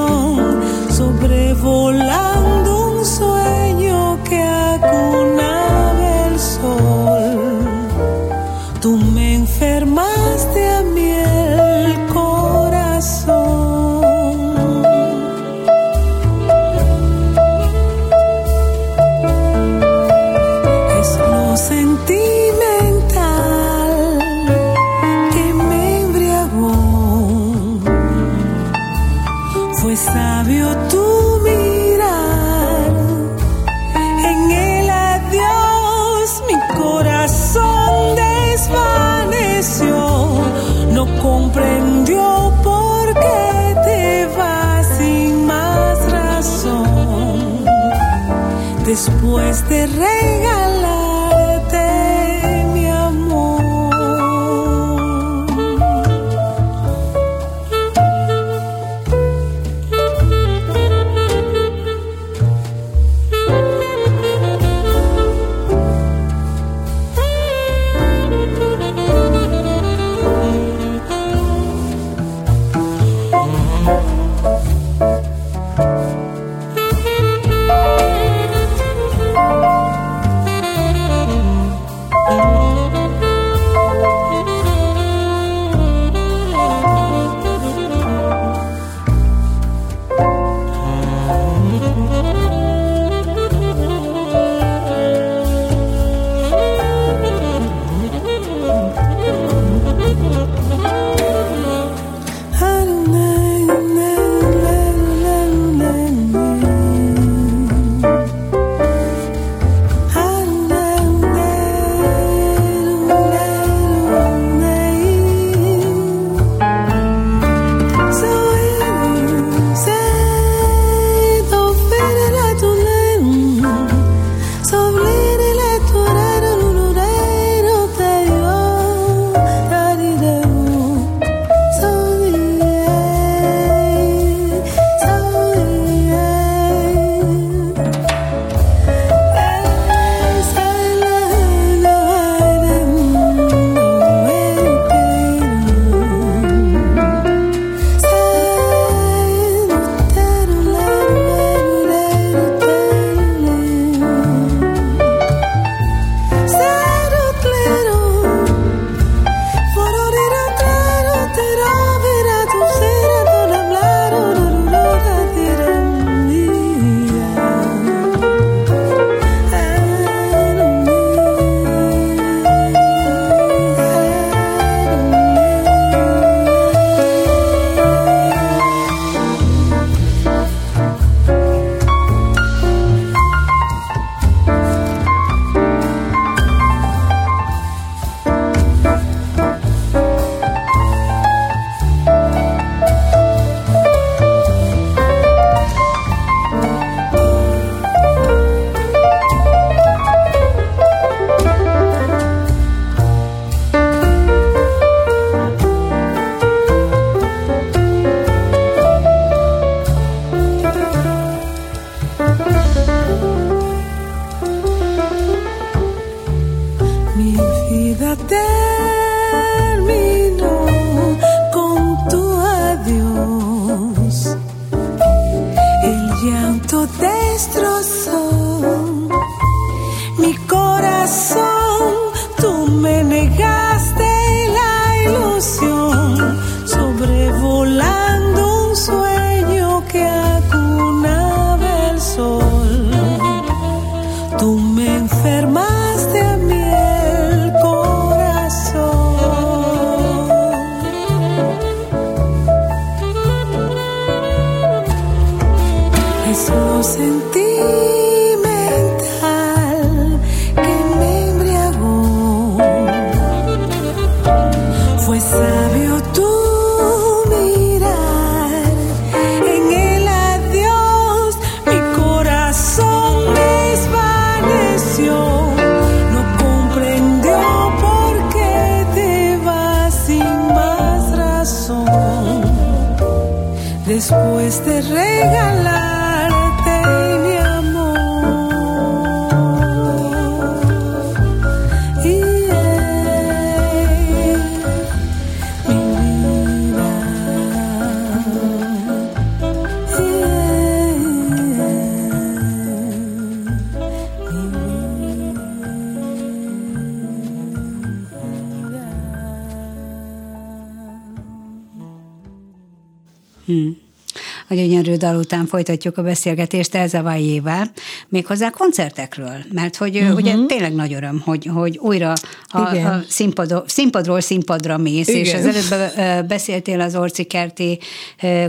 gyönyörű 314.75 314.97
dal 314.97 315.15
után 315.15 315.45
folytatjuk 315.45 315.97
a 315.97 316.01
beszélgetést 316.01 316.75
Elza 316.75 317.03
Vajével, 317.03 317.71
méghozzá 318.09 318.49
koncertekről, 318.49 319.37
mert 319.51 319.75
hogy 319.75 319.97
uh-huh. 319.97 320.15
ugye 320.15 320.35
tényleg 320.47 320.73
nagy 320.73 320.93
öröm, 320.93 321.21
hogy, 321.25 321.49
hogy 321.53 321.77
újra 321.77 322.13
a, 322.47 322.59
a 322.59 323.03
színpadról, 323.07 323.63
színpadról 323.67 324.21
színpadra 324.21 324.77
mész, 324.77 325.07
Igen. 325.07 325.21
és 325.21 325.33
az 325.33 325.45
előbb 325.45 326.27
beszéltél 326.27 326.81
az 326.81 326.95
Orci 326.95 327.23
Kerti 327.23 327.79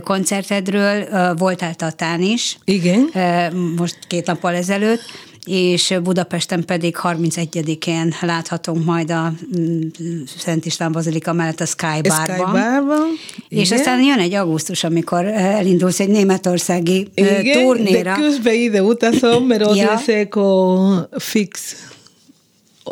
koncertedről, 0.04 1.06
voltál 1.34 1.74
Tatán 1.74 2.22
is. 2.22 2.58
Igen. 2.64 3.10
Most 3.76 3.98
két 4.06 4.26
nappal 4.26 4.54
ezelőtt, 4.54 5.00
és 5.46 5.94
Budapesten 6.02 6.64
pedig 6.64 6.96
31-én 7.02 8.14
láthatunk 8.20 8.84
majd 8.84 9.10
a 9.10 9.32
mm, 9.58 9.80
Szent 10.38 10.66
István 10.66 10.92
Bazilika 10.92 11.32
mellett 11.32 11.60
a 11.60 11.66
Sky 11.66 12.00
Barban. 12.02 12.24
Sky 12.24 12.42
Barban. 12.42 13.06
És 13.48 13.66
igen. 13.66 13.78
aztán 13.78 14.02
jön 14.02 14.18
egy 14.18 14.34
augusztus, 14.34 14.84
amikor 14.84 15.24
elindulsz 15.24 16.00
egy 16.00 16.08
németországi 16.08 17.06
igen, 17.14 17.62
turnéra. 17.62 18.14
de 18.14 18.20
közben 18.20 18.54
ide 18.54 18.82
utazom, 18.82 19.46
mert 19.46 19.66
ott 19.66 19.76
ja. 19.86 19.90
leszek 19.90 20.36
a 20.36 21.08
fix 21.18 21.76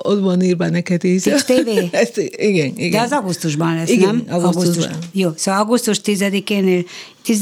ott 0.02 0.20
van 0.20 0.42
írva 0.42 0.68
neked 0.68 1.04
is. 1.04 1.22
Fix 1.22 1.44
TV? 1.44 1.68
Ezt, 1.90 2.18
igen, 2.36 2.72
igen. 2.76 2.90
De 2.90 3.00
az 3.00 3.12
augusztusban 3.12 3.74
lesz, 3.74 3.88
igen, 3.88 4.24
nem? 4.26 4.40
augusztusban. 4.40 4.84
Augusztus. 4.84 5.08
Jó, 5.12 5.30
szóval 5.36 5.60
augusztus 5.60 6.00
10-én, 6.04 6.86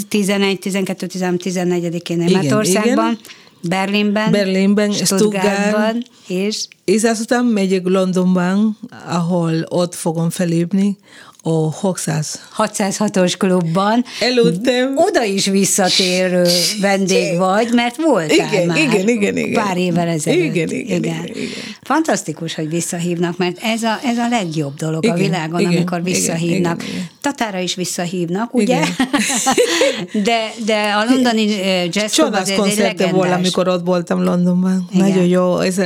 11, 0.09 0.59
12, 0.59 1.07
13, 1.07 1.37
14-én 1.43 2.17
Németországban. 2.17 3.13
Igen 3.13 3.19
Berlinben, 3.69 4.31
Berlinben 4.31 4.93
Stuttgartban, 4.93 6.05
és... 6.27 6.67
És 6.85 7.05
azután 7.05 7.45
megyek 7.45 7.87
Londonban, 7.87 8.79
ahol 9.07 9.67
ott 9.69 9.95
fogom 9.95 10.31
felépni, 10.31 10.99
a 11.43 11.71
600. 11.73 12.41
606-os 12.57 13.35
klubban. 13.39 14.05
Előttem. 14.21 14.97
Oda 14.97 15.25
is 15.25 15.47
visszatérő 15.47 16.47
vendég 16.81 17.39
vagy, 17.39 17.73
mert 17.73 17.97
voltál 17.97 18.53
igen, 18.53 18.67
már 18.67 18.77
igen, 18.77 19.09
igen, 19.09 19.37
igen. 19.37 19.65
pár 19.65 19.77
évvel 19.77 20.09
ezelőtt. 20.09 20.41
Igen, 20.41 20.69
igen, 20.69 21.05
igen. 21.05 21.25
igen, 21.25 21.49
Fantasztikus, 21.81 22.55
hogy 22.55 22.69
visszahívnak, 22.69 23.37
mert 23.37 23.59
ez 23.63 23.83
a, 23.83 23.99
ez 24.05 24.19
a 24.19 24.29
legjobb 24.29 24.75
dolog 24.75 25.05
igen, 25.05 25.17
a 25.17 25.19
világon, 25.19 25.61
igen, 25.61 25.73
amikor 25.73 26.03
visszahívnak. 26.03 26.83
Igen, 26.83 26.95
igen, 26.95 27.09
Tatára 27.21 27.59
is 27.59 27.75
visszahívnak, 27.75 28.55
ugye? 28.55 28.81
de, 30.25 30.53
de 30.65 30.93
a 30.93 31.05
londoni 31.11 31.45
jazz 31.91 32.19
az 32.19 32.51
egy 32.51 32.77
legendás. 32.79 33.31
amikor 33.31 33.69
ott 33.69 33.85
voltam 33.85 34.23
Londonban. 34.23 34.89
Igen. 34.93 35.09
Nagyon 35.09 35.25
jó. 35.25 35.59
Ez 35.59 35.79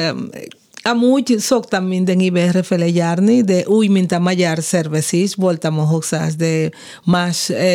Amúgy 0.89 1.34
szoktam 1.39 1.84
minden 1.84 2.20
évben 2.20 2.49
errefele 2.49 2.89
járni, 2.89 3.43
de 3.43 3.62
úgy, 3.66 3.89
mint 3.89 4.12
a 4.12 4.18
magyar 4.18 4.59
szervezés, 4.62 5.34
voltam 5.34 5.78
a 5.78 5.82
Hoxász, 5.82 6.34
de 6.34 6.70
más 7.05 7.51
e, 7.51 7.66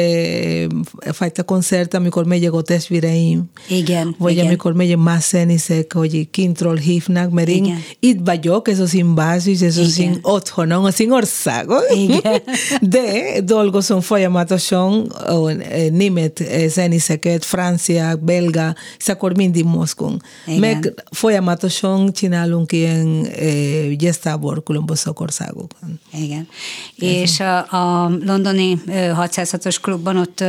fajta 1.11 1.43
koncert, 1.43 1.93
amikor 1.93 2.25
megyek 2.25 2.53
a 2.53 2.61
testvéreim. 2.61 3.43
Igen. 3.69 4.15
Vagy 4.17 4.31
igen. 4.31 4.45
amikor 4.45 4.73
megyek 4.73 4.97
más 4.97 5.27
zenészek, 5.27 5.93
hogy 5.93 6.29
kintról 6.29 6.75
hívnak, 6.75 7.31
mert 7.31 7.47
igen. 7.47 7.65
én 7.65 7.77
itt 7.99 8.19
vagyok, 8.25 8.67
ez 8.67 8.79
az 8.79 8.95
én 8.95 9.15
bázis, 9.15 9.61
ez 9.61 9.77
az 9.77 9.99
én 9.99 10.19
otthonom, 10.21 10.83
az 10.83 10.99
én 10.99 11.11
országom. 11.11 11.81
Igen. 11.93 12.41
De 12.81 13.01
dolgozom 13.43 14.01
folyamatosan 14.01 15.05
a 15.09 15.51
német 15.91 16.43
zenészeket, 16.67 17.45
franciák, 17.45 18.23
belga, 18.23 18.75
és 18.97 19.07
akkor 19.07 19.35
mindig 19.35 19.63
mozgunk. 19.63 20.23
Meg 20.59 21.03
folyamatosan 21.11 22.13
csinálunk 22.13 22.71
ilyen 22.71 23.00
ilyen 23.01 23.97
gyesztábor 23.97 24.63
különböző 24.63 25.11
országokon. 25.13 25.99
Igen. 26.13 26.47
És 26.95 27.39
a, 27.39 27.57
a 27.57 28.11
londoni 28.25 28.81
606-os 28.87 29.77
klubban 29.81 30.17
ott... 30.17 30.43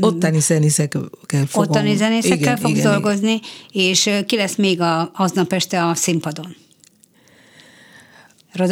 Ottani 0.00 0.40
zenészekkel 0.40 1.08
fogom. 1.46 1.70
Ottani 1.70 1.96
zenészekkel 1.96 2.38
igen, 2.38 2.56
fog 2.56 2.70
igen, 2.70 2.92
dolgozni, 2.92 3.40
igen. 3.70 3.90
és 3.90 4.10
ki 4.26 4.36
lesz 4.36 4.56
még 4.56 4.80
a, 4.80 5.10
aznap 5.14 5.52
este 5.52 5.84
a 5.84 5.94
színpadon? 5.94 6.56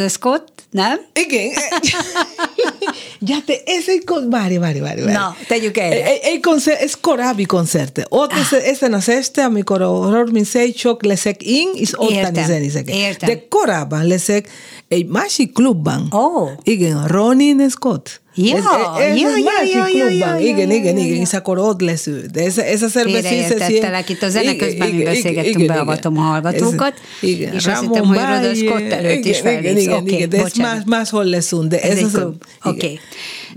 Scott, 0.07 0.63
nem? 0.71 0.99
Igen. 1.13 1.49
ja, 3.29 3.37
te, 3.45 3.53
egy 3.65 4.03
várj, 4.29 4.57
várj, 4.57 4.79
várj. 4.79 5.01
Na, 5.01 5.35
tegyük 5.47 5.77
el. 5.77 5.91
Egy, 5.91 6.19
egy 6.23 6.39
koncert, 6.39 6.81
ez 6.81 6.93
korábbi 7.01 7.45
koncerte. 7.45 8.05
Ott 8.09 8.31
ah. 8.31 8.67
ezen 8.67 8.93
az 8.93 9.09
este, 9.09 9.43
amikor 9.43 9.81
a 9.81 9.89
31 9.89 10.77
sok 10.77 11.03
leszek 11.03 11.43
én, 11.43 11.69
és 11.73 11.91
ottani 11.95 12.43
zenészek. 12.43 12.89
Értem. 12.89 13.29
De 13.29 13.47
korábban 13.49 14.07
leszek 14.07 14.49
egy 14.87 15.07
másik 15.07 15.53
klubban. 15.53 16.07
Oh. 16.11 16.49
Igen, 16.63 17.07
Ronin 17.07 17.69
Scott. 17.69 18.21
Ja, 18.37 18.57
ez, 18.99 19.11
ez 19.11 19.17
ja, 19.17 19.29
ja, 19.73 19.87
ja, 19.87 20.09
ja, 20.09 20.37
igen, 20.37 20.71
igen, 20.71 20.97
igen, 20.97 21.15
és 21.15 21.33
akkor 21.33 21.57
ott 21.57 21.81
lesz 21.81 22.07
ő. 22.07 22.25
De 22.31 22.43
ez, 22.43 22.57
ez 22.57 22.81
a 22.81 22.87
szervezés... 22.87 23.29
Félreértettelek, 23.29 24.09
itt 24.09 24.21
a 24.21 24.29
zene 24.29 24.55
közben 24.55 24.89
mi 24.89 25.03
beszélgettünk, 25.03 25.65
beavatom 25.65 26.17
a 26.17 26.21
hallgatókat, 26.21 26.93
igen, 27.21 27.53
és 27.53 27.67
azt 27.67 27.81
hittem, 27.81 28.05
hogy 28.05 28.17
Roda 28.17 28.55
Scott 28.55 28.91
előtt 28.91 29.25
is 29.25 29.39
felvész. 29.39 29.81
Igen, 29.81 30.07
igen, 30.07 30.29
de 30.29 30.43
ez 30.43 30.53
más, 30.53 30.79
máshol 30.85 31.23
leszünk, 31.23 31.65
de 31.65 31.81
ez, 31.81 31.97
ez 31.97 32.13
az... 32.13 32.27
Oké, 32.63 32.99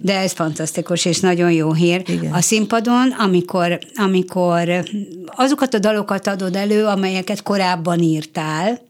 de 0.01 0.19
ez 0.19 0.33
fantasztikus, 0.33 1.05
és 1.05 1.21
nagyon 1.21 1.53
jó 1.53 1.73
hír. 1.73 2.03
Igen. 2.07 2.33
A 2.33 2.41
színpadon, 2.41 3.15
amikor, 3.19 3.79
amikor 3.95 4.83
azokat 5.27 5.75
a 5.75 5.79
dalokat 5.79 6.27
adod 6.27 6.57
elő, 6.57 6.85
amelyeket 6.85 7.43
korábban 7.43 8.01
írtál, 8.01 8.81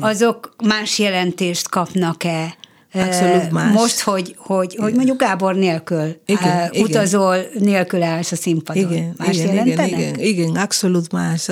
azok 0.00 0.54
más 0.64 0.98
jelentést 0.98 1.68
kapnak-e 1.68 2.57
Abszolút 2.92 3.50
más. 3.50 3.72
Most, 3.72 4.00
hogy, 4.00 4.34
hogy, 4.38 4.76
hogy 4.78 4.94
mondjuk 4.94 5.20
Gábor 5.20 5.54
nélkül 5.54 6.20
igen, 6.26 6.70
uh, 6.70 6.80
utazol, 6.80 7.36
igen. 7.36 7.62
nélkül 7.62 8.02
állsz 8.02 8.32
a 8.32 8.36
színpadon. 8.36 8.92
Igen, 8.92 9.14
más 9.16 9.36
igen, 9.36 9.66
igen, 9.66 9.86
igen, 9.86 10.18
igen, 10.18 10.56
abszolút 10.56 11.12
más. 11.12 11.48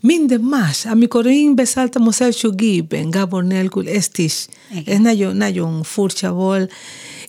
Minden 0.00 0.40
más. 0.40 0.86
Amikor 0.86 1.26
én 1.26 1.54
beszálltam 1.54 2.06
az 2.06 2.20
első 2.20 2.50
gépben, 2.50 3.10
Gábor 3.10 3.44
nélkül, 3.44 3.88
ezt 3.88 4.18
is. 4.18 4.46
Igen. 4.74 4.94
Ez 4.94 5.00
nagyon, 5.00 5.36
nagyon 5.36 5.82
furcsa 5.82 6.32
volt. 6.32 6.72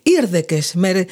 Érdekes, 0.04 0.74
mert 0.74 1.12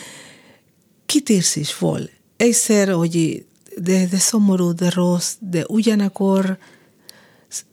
kitérsz 1.05 1.55
is 1.55 1.77
volt. 1.77 2.11
Egyszer, 2.37 2.91
hogy 2.91 3.45
de, 3.77 4.05
de 4.11 4.17
szomorú, 4.17 4.73
de 4.73 4.89
rossz, 4.93 5.33
de 5.39 5.63
ugyanakkor 5.67 6.57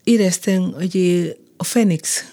éreztem, 0.05 0.73
hogy 0.77 0.97
a 1.57 1.65
Fenix 1.65 2.25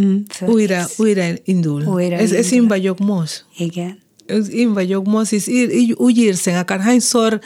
Mm, 0.00 0.16
újra, 0.46 0.86
újra 0.96 1.24
indul. 1.44 1.82
Újra 1.86 2.16
ez, 2.16 2.32
ez 2.32 2.52
én 2.52 2.68
vagyok 2.68 2.98
most. 2.98 3.44
Igen. 3.58 3.98
Ez 4.26 4.50
én 4.50 4.72
vagyok 4.72 5.06
most, 5.06 5.32
és 5.32 5.46
így, 5.46 5.92
úgy 5.92 6.18
érzem, 6.18 6.58
akár 6.58 6.80
hányszor 6.80 7.40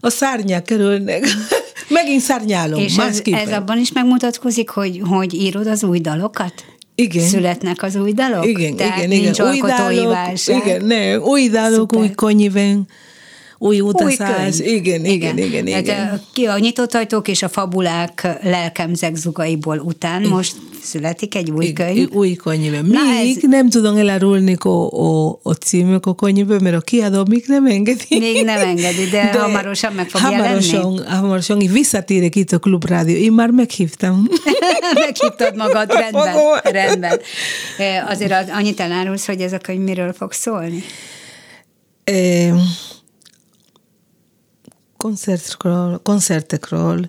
a 0.00 0.10
szárnyak 0.10 0.64
kerülnek. 0.64 1.26
Megint 1.88 2.20
szárnyálom, 2.20 2.80
És 2.80 2.96
ez, 2.96 3.22
ez 3.24 3.52
abban 3.52 3.78
is 3.78 3.92
megmutatkozik, 3.92 4.68
hogy, 4.68 5.02
hogy 5.04 5.34
írod 5.34 5.66
az 5.66 5.84
új 5.84 5.98
dalokat? 5.98 6.64
Igen. 6.94 7.26
Születnek 7.26 7.82
az 7.82 7.96
új 7.96 8.12
dalok? 8.12 8.46
Igen, 8.46 8.76
Tehát 8.76 8.96
igen, 8.96 9.08
nincs 9.08 9.38
igen. 9.38 9.50
Új 9.50 9.60
dalok, 9.60 10.32
igen, 10.46 10.84
ne, 10.84 11.18
új 11.18 11.48
dalok, 11.48 11.78
Szuper. 11.78 12.00
új 12.00 12.10
konnyiven 12.10 12.86
új 13.58 13.80
utazás. 13.80 14.58
Új 14.58 14.66
igen, 14.66 15.04
igen, 15.04 15.38
igen, 15.38 15.66
igen. 15.66 15.66
igen. 15.66 16.08
Hát, 16.08 16.22
ki 16.32 16.44
a 16.46 16.58
nyitott 16.58 16.94
ajtók 16.94 17.28
és 17.28 17.42
a 17.42 17.48
fabulák 17.48 18.38
lelkemzek 18.42 19.16
zugaiból 19.16 19.78
után 19.78 20.22
most 20.22 20.56
születik 20.86 21.34
egy 21.34 21.50
új 21.50 21.72
könyv. 21.72 22.10
Új 22.12 22.34
könyv. 22.34 22.82
Még 22.82 23.36
ez... 23.36 23.42
nem 23.42 23.68
tudom 23.68 23.96
elárulni 23.96 24.56
a, 24.58 24.68
a, 24.68 25.38
a 25.42 25.52
címük 25.52 26.06
a 26.06 26.14
könyvből, 26.14 26.58
mert 26.58 26.76
a 26.76 26.80
kiadó 26.80 27.24
még 27.28 27.44
nem 27.46 27.66
engedi. 27.66 28.18
Még 28.18 28.44
nem 28.44 28.60
engedi, 28.60 29.04
de, 29.10 29.30
de 29.32 29.40
hamarosan 29.40 29.92
meg 29.92 30.08
fog 30.08 30.20
hamarosan, 30.20 30.92
jelenni. 30.92 31.16
Hamarosan, 31.16 31.58
visszatérek 31.58 32.36
itt 32.36 32.52
a 32.52 32.58
Klubrádió. 32.58 33.16
Én 33.16 33.32
már 33.32 33.50
meghívtam. 33.50 34.28
Meghívtad 35.06 35.56
magad, 35.56 35.92
rendben. 36.00 36.34
rendben. 36.62 37.20
Azért 38.08 38.50
annyit 38.50 38.80
elárulsz, 38.80 39.26
hogy 39.26 39.40
ez 39.40 39.52
a 39.52 39.58
könyv 39.58 39.80
miről 39.80 40.12
fog 40.12 40.32
szólni? 40.32 40.82
E, 42.04 42.52
koncertről, 44.96 46.00
koncertekről, 46.02 47.08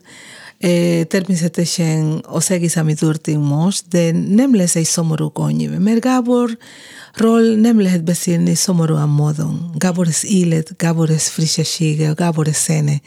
természetesen 1.08 2.24
az 2.28 2.52
egész, 2.52 2.76
ami 2.76 2.94
történt 2.94 3.48
most, 3.48 3.88
de 3.88 4.12
nem 4.12 4.56
lesz 4.56 4.76
egy 4.76 4.86
szomorú 4.86 5.30
könyv, 5.30 5.70
mert 5.78 6.00
Gáborról 6.00 7.56
nem 7.56 7.82
lehet 7.82 8.04
beszélni 8.04 8.56
szomorúan 8.56 9.10
módon. 9.10 9.72
Gábor 9.76 10.08
ez 10.08 10.26
élet, 10.26 10.78
Gábor 10.78 11.10
ez 11.10 11.28
frissessége, 11.28 12.12
Gábor 12.16 12.48
ez 12.48 12.56
szene, 12.56 13.02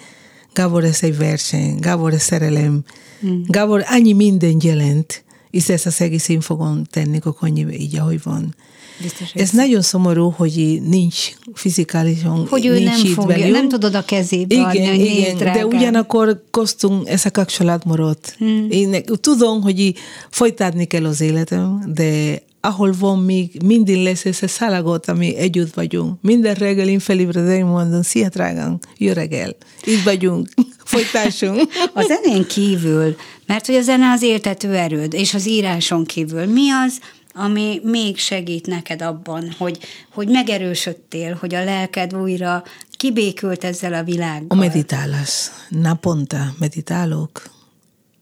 Gábor 0.53 0.85
ez 0.85 1.03
egy 1.03 1.17
verseny, 1.17 1.79
Gábor 1.79 2.13
ez 2.13 2.23
szerelem, 2.23 2.85
mm. 3.27 3.43
Gábor 3.47 3.85
annyi 3.87 4.13
minden 4.13 4.57
jelent, 4.63 5.25
és 5.51 5.69
ezt 5.69 5.87
az 5.87 6.01
egész 6.01 6.29
én 6.29 6.41
fogom 6.41 6.85
tenni 6.85 7.19
a 7.23 7.35
könyv 7.35 7.73
így, 7.73 7.97
ahogy 7.97 8.23
van. 8.23 8.55
Biztos, 9.03 9.33
ez 9.35 9.51
nagyon 9.51 9.83
szomorú, 9.83 10.31
hogy 10.37 10.81
nincs 10.83 11.29
fizikálisan, 11.55 12.47
hogy 12.49 12.67
ő 12.67 12.73
nincs 12.73 12.85
nem 12.85 13.05
itt 13.05 13.13
fogja, 13.13 13.37
velünk. 13.37 13.53
nem 13.53 13.69
tudod 13.69 13.95
a 13.95 14.05
kezébe 14.05 14.55
igen, 14.55 14.65
adni, 14.65 14.87
hogy 14.87 15.01
igen, 15.01 15.37
de 15.37 15.67
ugyanakkor 15.67 16.45
köztünk 16.51 17.09
ez 17.09 17.25
a 17.25 17.31
kapcsolat 17.31 17.85
maradt. 17.85 18.35
Hmm. 18.39 18.67
Én 18.71 19.03
tudom, 19.21 19.63
hogy 19.63 19.95
folytatni 20.31 20.85
kell 20.85 21.05
az 21.05 21.21
életem, 21.21 21.93
de 21.95 22.43
ahol 22.61 22.95
van 22.99 23.19
még, 23.19 23.61
mindig 23.65 24.03
lesz 24.03 24.25
ez 24.25 24.43
a 24.43 24.49
szalagot, 24.49 25.09
ami 25.09 25.37
együtt 25.37 25.75
vagyunk. 25.75 26.23
Minden 26.23 26.55
reggel 26.55 26.89
én 26.89 26.99
felébredem, 26.99 27.67
mondom, 27.67 28.03
szia 28.03 28.29
drágám, 28.29 28.79
jó 28.97 29.13
reggel, 29.13 29.57
itt 29.85 30.03
vagyunk, 30.03 30.49
folytassunk. 30.85 31.61
A 31.95 32.03
zenén 32.03 32.47
kívül, 32.47 33.17
mert 33.47 33.67
hogy 33.67 33.75
a 33.75 33.83
zene 33.83 34.11
az 34.11 34.23
éltető 34.23 34.75
erőd, 34.75 35.15
és 35.15 35.35
az 35.35 35.49
íráson 35.49 36.05
kívül, 36.05 36.47
mi 36.47 36.71
az, 36.71 36.99
ami 37.33 37.81
még 37.83 38.19
segít 38.19 38.67
neked 38.67 39.03
abban, 39.03 39.55
hogy, 39.59 39.79
hogy 40.13 40.29
megerősödtél, 40.29 41.35
hogy 41.35 41.55
a 41.55 41.65
lelked 41.65 42.15
újra 42.15 42.63
kibékült 42.91 43.65
ezzel 43.65 43.95
a 43.95 44.03
világgal? 44.03 44.47
A 44.49 44.55
meditálás. 44.55 45.51
Naponta 45.69 46.55
meditálok. 46.59 47.51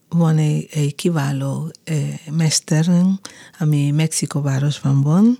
Van 0.09 0.37
egy, 0.37 0.67
egy 0.71 0.95
kiváló 0.95 1.71
eh, 1.83 1.97
mesterünk, 2.31 3.19
ami 3.59 3.91
Mexikóvárosban 3.91 5.01
van. 5.01 5.39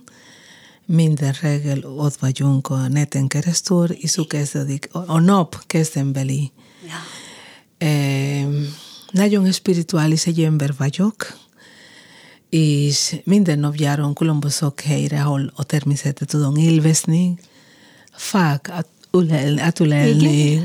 Minden 0.86 1.34
reggel 1.40 1.78
ott 1.84 2.16
vagyunk 2.16 2.68
a 2.68 2.88
neten 2.88 3.26
keresztül, 3.26 3.84
és 3.84 4.18
úgy 4.18 4.26
kezdődik. 4.26 4.88
A, 4.92 5.04
a 5.06 5.20
nap 5.20 5.66
kezdembeli. 5.66 6.52
Ja. 6.86 6.94
Eh, 7.86 8.46
nagyon 9.10 9.52
spirituális 9.52 10.26
egy 10.26 10.42
ember 10.42 10.74
vagyok, 10.78 11.38
és 12.50 13.16
minden 13.24 13.58
nap 13.58 13.76
járom 13.76 14.12
különböző 14.12 14.66
helyre, 14.84 15.22
ahol 15.22 15.52
a 15.56 15.64
természetet 15.64 16.28
tudom 16.28 16.56
élvezni, 16.56 17.38
fák 18.12 18.68
átülelni, 18.68 19.60
átülelni 19.60 20.62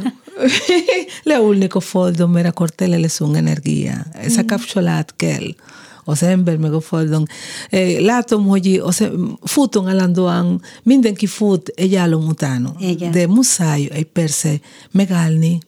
leülni 1.23 1.67
a 1.69 1.79
földön, 1.79 2.29
mert 2.29 2.47
akkor 2.47 2.69
tele 2.69 2.97
leszünk 2.97 3.35
energia. 3.35 4.05
Ez 4.13 4.37
a 4.37 4.45
kapcsolat 4.45 5.13
kell 5.15 5.55
az 6.03 6.23
ember 6.23 6.57
meg 6.57 6.73
a 6.73 6.81
földön. 6.81 7.27
Eh, 7.69 7.99
Látom, 7.99 8.47
hogy 8.47 8.81
az, 8.83 9.09
futunk 9.43 9.87
állandóan, 9.87 10.61
mindenki 10.83 11.25
fut 11.25 11.67
egy 11.67 11.95
álom 11.95 12.27
utána. 12.27 12.75
Igen. 12.79 13.11
De 13.11 13.27
muszáj 13.27 13.89
egy 13.91 14.05
persze 14.05 14.59
megállni, 14.91 15.59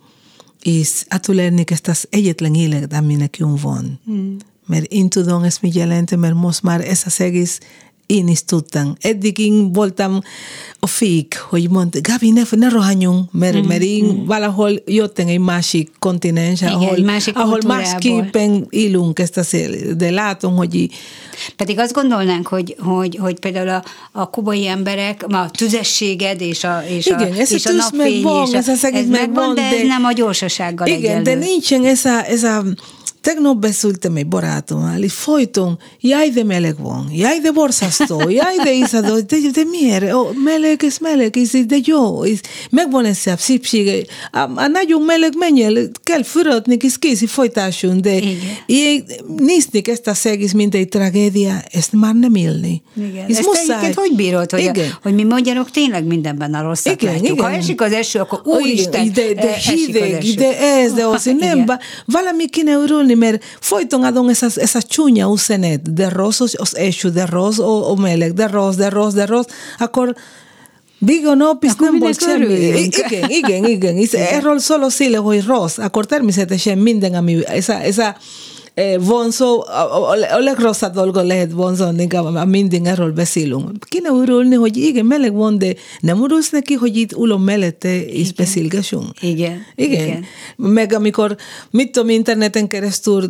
és 0.62 1.06
átülelni 1.08 1.64
ezt 1.68 1.88
az 1.88 2.08
egyetlen 2.10 2.54
élet, 2.54 2.94
ami 2.94 3.16
nekünk 3.16 3.62
van. 3.62 4.00
Mm. 4.12 4.36
Mert 4.68 4.86
én 4.92 5.10
tudom 5.10 5.44
ezt 5.44 5.62
mit 5.62 5.76
jelent, 5.76 6.16
mert 6.16 6.34
most 6.34 6.62
már 6.64 6.82
ez 6.82 7.02
az 7.06 7.22
egész 7.22 7.60
én 8.08 8.28
is 8.28 8.44
tudtam. 8.46 8.96
Eddig 9.02 9.38
én 9.38 9.72
voltam 9.72 10.22
a 10.80 10.88
fék, 10.88 11.46
hogy 11.50 11.70
mondta, 11.70 12.00
Gabi, 12.02 12.32
ne, 12.32 12.42
ne 12.50 12.70
rohanjunk, 12.70 13.32
mert, 13.32 13.56
mm, 13.56 13.68
mert 13.68 13.82
én 13.82 14.06
mm. 14.06 14.26
valahol 14.26 14.72
jöttem 14.86 15.28
egy 15.28 15.40
másik 15.40 15.92
kontinens, 16.00 16.62
Igen, 16.62 16.74
ahol, 16.74 16.98
másik 16.98 17.38
ahol 17.38 17.60
másképpen 17.68 18.68
élünk 18.70 19.20
ezt 19.20 19.38
a 19.38 19.44
szél, 19.44 19.94
de 19.96 20.10
látom, 20.10 20.56
hogy 20.56 20.90
Pedig 21.56 21.80
azt 21.80 21.94
gondolnánk, 21.94 22.48
hogy, 22.48 22.76
hogy, 22.80 23.18
hogy 23.22 23.40
például 23.40 23.70
a, 23.70 23.84
a 24.12 24.30
kubai 24.30 24.68
emberek, 24.68 25.26
a 25.28 25.50
tüzességed 25.52 26.42
és 26.42 26.64
a, 26.64 26.84
és 26.90 27.06
Igen, 27.06 27.32
a, 27.32 27.40
ez 27.40 27.52
a 27.52 27.56
és 27.56 27.66
a 27.66 27.70
tűz 27.70 27.80
napfény, 27.80 28.14
megvan, 28.14 28.48
és 28.48 28.54
a, 28.54 28.58
ez 28.58 28.68
az 28.68 28.86
egész 28.86 29.00
ez 29.00 29.08
megvan, 29.08 29.28
megvan, 29.28 29.56
de, 29.56 29.62
ez 29.62 29.72
de- 29.72 29.88
nem 29.88 30.04
a 30.04 30.12
gyorsasággal 30.12 30.88
Igen, 30.88 31.24
de 31.24 31.32
egyenlő. 31.32 31.46
nincsen 31.46 31.86
ez 31.86 32.06
a, 32.06 32.26
ez 32.26 32.44
a 32.44 32.64
Tegnap 33.22 33.58
beszéltem 33.58 34.16
egy 34.16 34.28
barátommal, 34.28 35.02
és 35.02 35.14
folyton, 35.14 35.80
jaj, 36.00 36.30
de 36.30 36.44
meleg 36.44 36.82
van, 36.82 37.10
jaj, 37.14 37.40
de 37.40 37.52
borzasztó, 37.52 38.30
jaj, 38.30 38.56
de 38.64 38.74
iszadó, 38.74 39.20
de, 39.20 39.38
de 39.54 39.64
miért? 39.64 40.14
Oh, 40.14 40.34
meleg, 40.44 40.84
ez 40.84 40.98
meleg, 40.98 41.38
ez, 41.38 41.50
de 41.66 41.76
jó, 41.84 42.24
ez, 42.24 42.40
megvan 42.70 43.06
ez 43.06 43.22
a 43.26 43.38
szépsége. 43.38 44.04
A, 44.32 44.40
a 44.40 44.68
nagyon 44.68 45.02
meleg 45.02 45.34
menjél, 45.38 45.90
kell 46.04 46.24
fürödni, 46.24 46.78
és 46.82 46.98
kész, 47.00 47.22
és 47.22 47.32
folytassunk, 47.32 48.00
de 48.00 48.20
én 48.66 49.04
nézni 49.38 49.82
ezt 49.86 50.08
a 50.08 50.14
egész, 50.28 50.52
mint 50.52 50.76
egy 50.76 50.88
tragédia, 50.88 51.62
ezt 51.72 51.94
már 51.94 52.16
nem 52.16 52.36
élni. 52.36 52.82
Igen. 52.96 53.26
Ez 53.28 53.38
egyébként 53.38 53.94
hogy 53.94 54.16
bírod, 54.16 54.52
hogy, 54.52 54.60
Igen. 54.60 54.98
hogy 55.02 55.14
mi 55.14 55.24
magyarok 55.24 55.72
tényleg 55.72 56.06
mindenben 56.06 56.54
a 56.54 56.62
rosszat 56.62 57.02
Igen, 57.02 57.14
látjuk. 57.14 57.42
Ha 57.42 57.48
igen. 57.48 57.60
esik 57.60 57.82
az 57.82 57.92
eső, 57.92 58.20
akkor 58.20 58.42
úristen, 58.44 59.12
de, 59.14 59.34
de 59.34 59.54
hideg, 59.54 60.24
de 60.24 60.60
ez, 60.60 60.94
de 60.94 61.06
az, 61.06 61.32
nem, 61.40 61.66
valami 62.06 62.50
kéne 62.50 62.74
örülni, 62.74 63.14
mert 63.18 63.44
folyton 63.60 64.04
adom 64.04 64.30
essa, 64.30 64.48
essa 64.56 64.82
csúnya 64.82 65.32
üzenet, 65.34 65.94
de 65.94 66.10
rossz 66.10 66.40
az, 66.40 66.56
az 66.58 66.76
eső, 66.76 67.10
de 67.10 67.26
rossz 67.26 67.58
a, 67.70 67.90
a 67.92 67.96
meleg, 67.96 68.34
de 68.34 68.48
rossz, 68.48 68.76
de 68.76 68.90
rossz, 68.90 69.14
de 69.14 69.26
rossz, 69.26 69.48
akkor 69.78 70.16
Bigo 71.00 71.34
nap 71.34 71.64
is 71.64 71.72
Akkor 71.72 71.90
nem 71.90 72.00
volt 72.00 72.20
minek 72.26 72.40
semmi. 72.40 72.54
örüljünk? 72.54 72.96
Igen, 72.98 73.30
igen, 73.30 73.66
igen. 73.66 73.96
És 73.98 74.12
erről 74.12 74.60
szól 74.60 74.90
széle, 74.90 75.18
hogy 75.18 75.46
rossz, 75.46 75.78
akkor 75.78 76.06
természetesen 76.06 76.78
minden, 76.78 77.14
ami 77.14 77.46
ez 77.46 77.70
a, 77.70 77.82
ez 77.82 77.98
a 77.98 78.04
eh, 78.04 78.16
vonzó, 79.00 79.62
a, 79.62 80.10
a, 80.10 80.36
a 80.36 80.40
legrosszabb 80.40 80.94
dolga 80.94 81.22
lehet 81.22 81.52
vonzani, 81.52 82.08
ha 82.14 82.46
mindig 82.46 82.86
erről 82.86 83.12
beszélünk. 83.12 83.86
Kéne 83.86 84.10
örülni, 84.10 84.56
hogy 84.56 84.78
igen, 84.78 85.06
meleg 85.06 85.34
van, 85.34 85.58
de 85.58 85.74
nem 86.00 86.24
örülsz 86.24 86.50
neki, 86.50 86.74
hogy 86.74 86.98
itt 86.98 87.12
ülöm 87.12 87.42
mellette 87.42 88.06
és 88.06 88.34
beszélgessünk. 88.34 89.22
Igen, 89.22 89.62
Igen. 89.76 90.06
igen. 90.06 90.24
Meg 90.56 90.94
amikor, 90.94 91.38
mit 91.72 91.92
tudom, 91.92 92.10
interneten 92.10 92.68
keresztül 92.68 93.26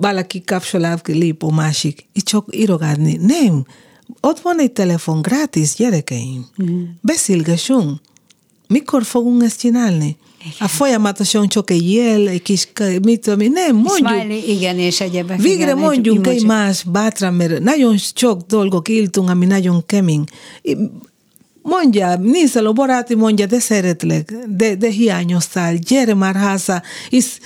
valaki 0.00 0.42
kapcsolat 0.44 1.08
lép 1.08 1.42
a 1.42 1.50
másik, 1.50 2.06
és 2.12 2.22
csak 2.22 2.56
írogatni. 2.56 3.18
Nem. 3.22 3.64
Ott 4.20 4.40
van 4.40 4.60
egy 4.60 4.72
telefon, 4.72 5.22
gratis, 5.22 5.74
gyerekeim. 5.74 6.46
Mm. 6.62 6.82
Beszélgessünk. 7.00 8.00
Mikor 8.68 9.04
fogunk 9.04 9.42
ezt 9.42 9.60
csinálni? 9.60 10.16
A 10.58 10.68
folyamatosan 10.68 11.48
csak 11.48 11.70
egy 11.70 11.92
jel, 11.92 12.28
egy 12.28 12.42
kis, 12.42 12.68
mit 13.02 13.20
tudom 13.20 13.40
én, 13.40 13.50
nem, 13.52 13.76
mondjuk. 13.76 14.08
Smiley, 14.08 14.42
igen, 14.46 14.78
és 14.78 15.00
egyebek. 15.00 15.40
Végre 15.40 15.62
igen, 15.62 15.78
mondjunk 15.78 16.26
egy 16.26 16.44
más 16.44 16.82
bátran, 16.82 17.34
mert 17.34 17.60
nagyon 17.60 17.96
sok 17.96 18.40
dolgok 18.40 18.88
éltünk, 18.88 19.30
ami 19.30 19.46
nagyon 19.46 19.86
kemény. 19.86 20.24
Mondja, 21.62 22.16
nézel 22.16 22.66
a 22.66 22.72
baráti, 22.72 23.14
mondja, 23.14 23.46
de 23.46 23.58
szeretlek, 23.58 24.32
de, 24.56 24.74
de 24.74 24.90
hiányoztál, 24.90 25.74
gyere 25.74 26.14
már 26.14 26.34
háza. 26.34 26.82
És 27.10 27.38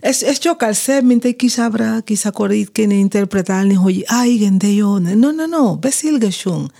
ez, 0.00 0.22
ez 0.22 0.40
sokkal 0.40 0.72
szebb, 0.72 1.04
mint 1.04 1.24
egy 1.24 1.36
kis 1.36 1.58
ábrák, 1.58 2.10
és 2.10 2.24
akkor 2.24 2.52
itt 2.52 2.72
kéne 2.72 2.94
interpretálni, 2.94 3.74
hogy 3.74 4.02
á, 4.06 4.24
igen, 4.24 4.58
de 4.58 4.66
jó. 4.66 4.98
No, 4.98 5.30
no, 5.30 5.46
no, 5.50 5.76
beszélgessünk. 5.76 6.70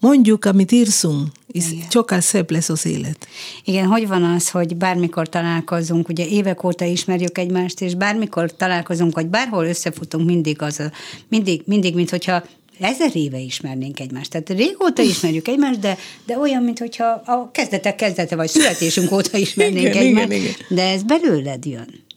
Mondjuk, 0.00 0.44
amit 0.44 0.72
írszunk, 0.72 1.28
és 1.46 1.64
sokkal 1.90 2.20
szebb 2.20 2.50
lesz 2.50 2.68
az 2.68 2.86
élet. 2.86 3.28
Igen, 3.64 3.86
hogy 3.86 4.08
van 4.08 4.22
az, 4.22 4.50
hogy 4.50 4.76
bármikor 4.76 5.28
találkozunk, 5.28 6.08
ugye 6.08 6.26
évek 6.26 6.64
óta 6.64 6.84
ismerjük 6.84 7.38
egymást, 7.38 7.80
és 7.80 7.94
bármikor 7.94 8.56
találkozunk, 8.56 9.14
vagy 9.14 9.26
bárhol 9.26 9.66
összefutunk, 9.66 10.26
mindig 10.26 10.62
az 10.62 10.80
a, 10.80 10.90
mindig, 11.28 11.62
mindig, 11.64 11.94
mint 11.94 12.10
hogyha 12.10 12.44
ezer 12.80 13.10
éve 13.16 13.38
ismernénk 13.38 14.00
egymást. 14.00 14.30
Tehát 14.30 14.48
régóta 14.48 15.02
ismerjük 15.02 15.48
egymást, 15.48 15.78
de, 15.78 15.98
de 16.26 16.38
olyan, 16.38 16.62
mint 16.62 16.78
hogyha 16.78 17.22
a 17.26 17.50
kezdetek 17.52 17.94
kezdete, 17.94 18.36
vagy 18.36 18.48
születésünk 18.48 19.12
óta 19.12 19.36
ismernénk 19.36 19.86
Igen, 19.86 19.96
egymást. 19.96 20.26
igen, 20.26 20.40
igen. 20.40 20.54
De 20.68 20.90
ez 20.90 21.02
belőled 21.02 21.66
jön. 21.66 22.08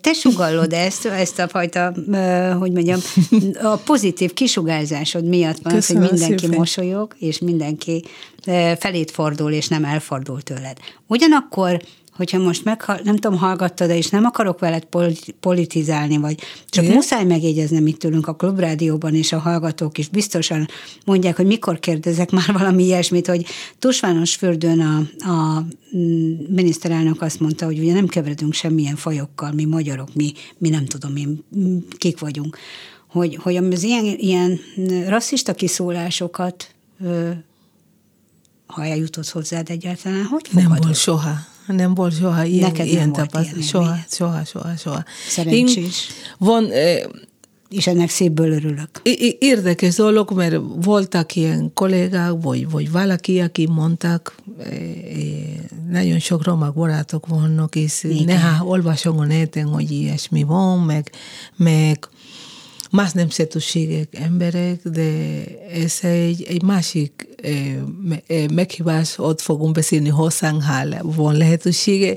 Te 0.00 0.12
sugallod 0.12 0.72
ezt, 0.72 1.06
ezt 1.06 1.38
a 1.38 1.48
fajta, 1.48 1.92
hogy 2.58 2.72
mondjam, 2.72 3.00
a 3.62 3.76
pozitív 3.76 4.32
kisugárzásod 4.32 5.24
miatt 5.24 5.58
van 5.62 5.74
az, 5.74 5.86
hogy 5.86 5.96
Köszönöm 5.96 6.02
mindenki 6.02 6.42
szépen. 6.42 6.58
mosolyog, 6.58 7.14
és 7.18 7.38
mindenki 7.38 8.04
felét 8.78 9.10
fordul, 9.10 9.52
és 9.52 9.68
nem 9.68 9.84
elfordul 9.84 10.42
tőled. 10.42 10.78
Ugyanakkor, 11.06 11.82
hogyha 12.18 12.38
most 12.38 12.64
meg, 12.64 12.84
nem 13.04 13.16
tudom, 13.16 13.38
hallgattad, 13.38 13.90
és 13.90 14.08
nem 14.08 14.24
akarok 14.24 14.58
veled 14.58 14.84
politi- 14.84 15.34
politizálni, 15.40 16.16
vagy 16.16 16.40
csak 16.68 16.84
Igen? 16.84 16.96
muszáj 16.96 17.24
megjegyeznem 17.24 17.86
itt 17.86 18.04
ülünk 18.04 18.26
a 18.26 18.34
klubrádióban, 18.34 19.14
és 19.14 19.32
a 19.32 19.38
hallgatók 19.38 19.98
is 19.98 20.08
biztosan 20.08 20.68
mondják, 21.04 21.36
hogy 21.36 21.46
mikor 21.46 21.78
kérdezek 21.78 22.30
már 22.38 22.52
valami 22.52 22.84
ilyesmit, 22.84 23.26
hogy 23.26 23.46
Tusvános 23.78 24.34
fürdőn 24.34 24.80
a, 24.80 24.96
a 25.30 25.66
mm, 25.96 26.32
miniszterelnök 26.48 27.22
azt 27.22 27.40
mondta, 27.40 27.64
hogy 27.64 27.78
ugye 27.78 27.92
nem 27.92 28.06
keveredünk 28.06 28.52
semmilyen 28.52 28.96
fajokkal, 28.96 29.52
mi 29.52 29.64
magyarok, 29.64 30.14
mi, 30.14 30.32
mi 30.58 30.68
nem 30.68 30.84
tudom 30.84 31.16
én, 31.16 31.44
mm, 31.58 31.78
kik 31.98 32.18
vagyunk. 32.18 32.58
Hogy, 33.08 33.36
hogy 33.36 33.56
az 33.56 33.82
ilyen, 33.82 34.04
ilyen 34.04 34.60
rasszista 35.06 35.54
kiszólásokat 35.54 36.74
ha 38.66 38.84
eljutott 38.84 39.28
hozzád 39.28 39.70
egyáltalán, 39.70 40.24
hogy 40.24 40.48
Nem 40.50 40.62
fogadod? 40.62 40.84
volt 40.84 40.96
soha. 40.96 41.30
Nem 41.76 41.94
volt 41.94 42.18
soha 42.18 42.44
ilyen, 42.44 42.70
Neked 42.70 42.86
ilyen 42.86 43.12
tapasztalat. 43.12 43.64
Soha, 43.64 43.96
soha, 44.10 44.44
soha, 44.44 44.76
soha. 44.76 45.04
Szerencsés. 45.28 45.76
Én- 45.76 45.90
Van, 46.38 46.70
eh, 46.70 47.02
És 47.68 47.86
ennek 47.86 48.08
szépből 48.10 48.52
örülök. 48.52 49.00
Érdekes 49.38 49.94
dolog, 49.94 50.32
mert 50.34 50.56
voltak 50.82 51.34
ilyen 51.36 51.70
kollégák, 51.74 52.32
vagy, 52.42 52.70
vagy 52.70 52.90
valaki, 52.90 53.40
aki 53.40 53.66
mondták, 53.66 54.34
nagyon 55.90 56.18
sok 56.18 56.44
romák 56.44 56.72
barátok 56.72 57.26
vannak, 57.26 57.76
és 57.76 58.02
Igen. 58.04 58.24
néha 58.24 58.64
olvasom 58.64 59.18
a 59.18 59.24
neten, 59.24 59.64
hogy 59.66 59.90
ilyesmi 59.90 60.42
van, 60.42 60.78
meg, 60.78 61.10
meg 61.56 62.08
más 62.90 63.12
nemzetűségek, 63.12 64.08
emberek, 64.14 64.80
de 64.82 65.10
ez 65.72 65.98
egy, 66.00 66.42
egy 66.48 66.62
másik 66.62 67.28
eh, 67.42 67.76
me- 68.02 68.52
meghívás, 68.52 69.18
ott 69.18 69.40
fogunk 69.40 69.74
beszélni 69.74 70.08
hosszán, 70.08 70.62
ha 70.62 70.84
van 71.02 71.36
lehetősége, 71.36 72.16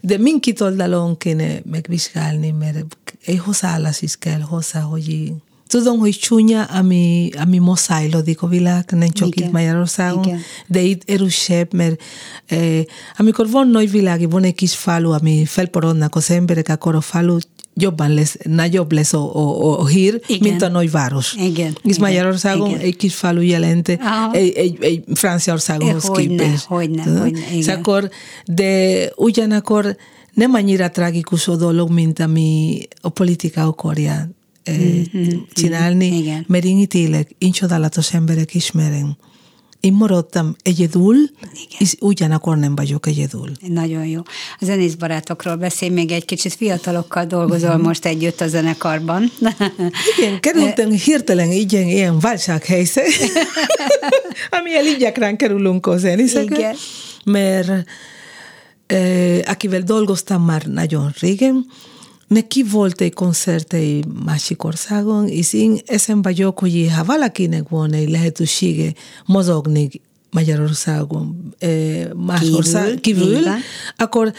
de 0.00 0.18
mindkét 0.18 0.60
oldalon 0.60 1.16
kéne 1.16 1.60
megvizsgálni, 1.70 2.50
mert 2.50 2.96
egy 3.24 3.38
hozzáállás 3.38 4.02
is 4.02 4.16
kell 4.16 4.40
hozzá, 4.40 4.80
hogy 4.80 5.32
tudom, 5.66 5.98
hogy 5.98 6.18
csúnya, 6.18 6.62
ami, 6.62 7.30
ami 7.38 7.58
moszájlódik 7.58 8.42
a 8.42 8.46
világ, 8.46 8.90
nem 8.90 9.08
csak 9.08 9.28
Igen. 9.28 9.46
itt 9.46 9.52
Magyarországon, 9.52 10.24
Igen. 10.24 10.40
de 10.66 10.80
itt 10.80 11.10
erősebb, 11.10 11.72
mert 11.72 12.02
eh, 12.46 12.82
amikor 13.16 13.50
van 13.50 13.68
nagy 13.68 13.90
világ, 13.90 14.30
van 14.30 14.42
egy 14.42 14.54
kis 14.54 14.76
falu, 14.76 15.10
ami 15.10 15.44
felporodnak 15.44 16.14
az 16.14 16.30
emberek, 16.30 16.68
akkor 16.68 16.94
a 16.94 17.00
falu 17.00 17.36
jobban 17.76 18.14
lesz, 18.14 18.36
nagyobb 18.42 18.92
lesz 18.92 19.12
a, 19.12 19.36
a, 19.36 19.80
a 19.80 19.86
hír, 19.86 20.20
Igen. 20.26 20.48
mint 20.50 20.62
a 20.62 20.68
nagyváros. 20.68 21.34
Igen, 21.34 21.76
És 21.82 21.98
Magyarországon 21.98 22.68
igen. 22.68 22.80
egy 22.80 22.96
kis 22.96 23.14
falu 23.14 23.40
jelent 23.40 23.88
egy, 24.32 24.52
egy, 24.54 24.76
egy 24.80 25.04
Franciaországhoz 25.14 26.04
Eh, 26.04 26.10
hogyne, 26.10 26.44
képest. 26.44 26.64
hogyne, 26.64 27.02
hogyne, 27.02 27.26
igen. 27.26 27.52
És 27.52 27.66
akkor, 27.68 28.10
de 28.46 28.98
ugyanakkor 29.16 29.96
nem 30.34 30.54
annyira 30.54 30.90
tragikus 30.90 31.48
a 31.48 31.56
dolog, 31.56 31.90
mint 31.90 32.20
ami 32.20 32.80
a 33.00 33.08
politika 33.08 33.62
akarja 33.62 34.28
eh, 34.62 34.76
csinálni, 35.52 36.06
igen. 36.16 36.44
mert 36.48 36.64
én 36.64 36.78
itt 36.78 36.94
élek, 36.94 37.30
én 37.38 37.50
csodálatos 37.50 38.12
emberek 38.14 38.54
ismerem. 38.54 39.16
Én 39.84 39.92
maradtam 39.92 40.56
egyedül, 40.62 41.16
és 41.78 41.94
ugyanakkor 42.00 42.56
nem 42.56 42.74
vagyok 42.74 43.06
egyedül. 43.06 43.50
Nagyon 43.68 44.06
jó. 44.06 44.20
A 44.60 44.64
zenész 44.64 44.94
barátokról 44.94 45.56
beszélj 45.56 45.90
még 45.92 46.10
egy 46.10 46.24
kicsit, 46.24 46.54
fiatalokkal 46.54 47.24
dolgozol 47.24 47.76
most 47.76 48.04
együtt 48.04 48.40
a 48.40 48.48
zenekarban. 48.48 49.32
Igen, 50.18 50.40
kerültem 50.40 50.90
hirtelen 50.90 51.50
ilyen, 51.50 51.88
ilyen 51.88 52.18
válsághelyzet, 52.18 53.06
amilyen 54.58 54.84
így 54.84 54.98
gyakran 54.98 55.36
kerülünk 55.36 55.86
a 55.86 55.96
zenészekre, 55.96 56.56
Igen. 56.56 56.74
mert 57.24 57.88
eh, 58.86 59.40
akivel 59.44 59.80
dolgoztam 59.80 60.44
már 60.44 60.62
nagyon 60.62 61.14
régen, 61.20 61.66
neki 62.28 62.62
volt 62.62 63.00
egy 63.00 63.14
koncert 63.14 63.72
egy 63.72 64.04
másik 64.24 64.64
országon, 64.64 65.28
én 65.50 65.78
ezen 65.86 66.22
vagyok, 66.22 66.58
hogy 66.58 66.90
ha 66.96 67.04
valakinek 67.04 67.68
van 67.68 67.92
egy 67.92 68.10
lehetősége 68.10 68.92
mozogni 69.26 69.88
Magyarországon, 70.34 71.54
más 72.16 72.40
Kívül, 72.40 72.56
ország 72.56 73.00
kívül, 73.00 73.42
van. 73.42 73.58
akkor 73.96 74.32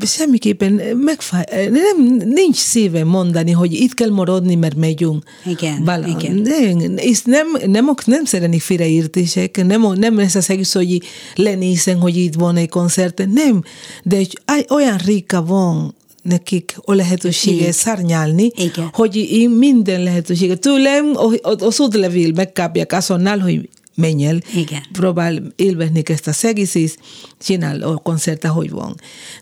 semmiképpen 0.00 0.72
megfáj, 0.96 1.44
nem, 1.70 2.16
nincs 2.24 2.56
szíve 2.56 3.04
mondani, 3.04 3.50
hogy 3.50 3.72
itt 3.72 3.94
kell 3.94 4.10
maradni, 4.10 4.54
mert 4.54 4.76
megyünk. 4.76 5.24
Igen, 5.44 5.84
Vala, 5.84 6.06
igen. 6.06 6.34
Nem, 6.34 6.96
és 6.96 7.22
nem, 7.22 7.46
nem, 7.66 7.94
nem 8.04 8.24
szeretnék 8.24 8.60
félreértések, 8.60 9.64
nem, 9.66 9.92
nem 9.94 10.16
lesz 10.16 10.34
az 10.34 10.50
egész, 10.50 10.72
hogy 10.72 11.02
lenézem, 11.34 12.00
hogy 12.00 12.16
itt 12.16 12.34
van 12.34 12.56
egy 12.56 12.68
koncert, 12.68 13.26
nem, 13.32 13.62
de 14.02 14.20
olyan 14.68 14.96
rika 14.96 15.44
van 15.44 15.94
nekik 16.24 16.76
a 16.84 16.94
lehetősége 16.94 17.72
szárnyalni, 17.72 18.50
Igen. 18.56 18.88
hogy 18.92 19.16
én 19.16 19.50
minden 19.50 20.02
lehetőséget 20.02 20.60
tőlem, 20.60 21.12
az 21.42 21.80
útlevél 21.80 22.32
megkapják 22.34 22.92
azonnal, 22.92 23.38
hogy 23.38 23.68
menj 23.94 24.26
el, 24.26 24.38
Igen. 24.54 24.82
próbál 24.92 25.42
élvezni 25.56 26.02
ezt 26.04 26.26
a 26.26 26.46
egész, 26.46 26.74
és 26.74 26.94
csinál 27.40 27.82
a 27.82 27.96
koncert, 27.96 28.44
ahogy 28.44 28.70
van. 28.70 28.94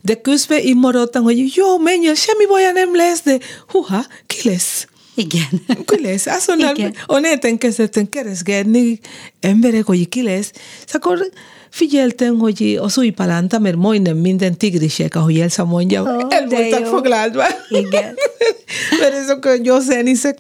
De 0.03 0.15
közben 0.15 0.59
én 0.59 0.77
maradtam, 0.77 1.23
hogy 1.23 1.53
jó, 1.55 1.79
menj 1.79 2.07
el, 2.07 2.15
semmi 2.15 2.47
baja 2.47 2.71
nem 2.71 2.97
lesz, 2.97 3.23
de 3.23 3.39
huha, 3.69 4.07
ki 4.27 4.49
lesz? 4.49 4.87
Igen. 5.15 5.49
Ki 5.87 6.03
lesz? 6.03 6.27
Azonnal 6.27 6.77
Igen. 6.77 6.95
a 7.07 7.19
neten 7.19 7.59
kezdettem 7.59 8.09
keresgélni 8.09 9.01
emberek, 9.41 9.85
hogy 9.85 10.09
ki 10.09 10.23
lesz. 10.23 10.53
És 10.87 10.93
akkor 10.93 11.31
figyeltem, 11.73 12.39
hogy 12.39 12.79
az 12.81 12.99
új 12.99 13.11
palánta, 13.11 13.59
mert 13.59 13.77
majdnem 13.77 14.17
minden 14.17 14.57
tigrisek, 14.57 15.15
ahogy 15.15 15.41
Elsa 15.41 15.65
mondja, 15.65 16.03
Ó, 16.03 16.07
el 16.07 16.47
voltak 16.49 16.81
jó. 16.81 16.87
foglalva. 16.87 17.45
Igen. 17.69 18.15
mert 19.01 19.15
ezek 19.15 19.45
a 19.47 19.57
gyógyszerészek 19.57 20.39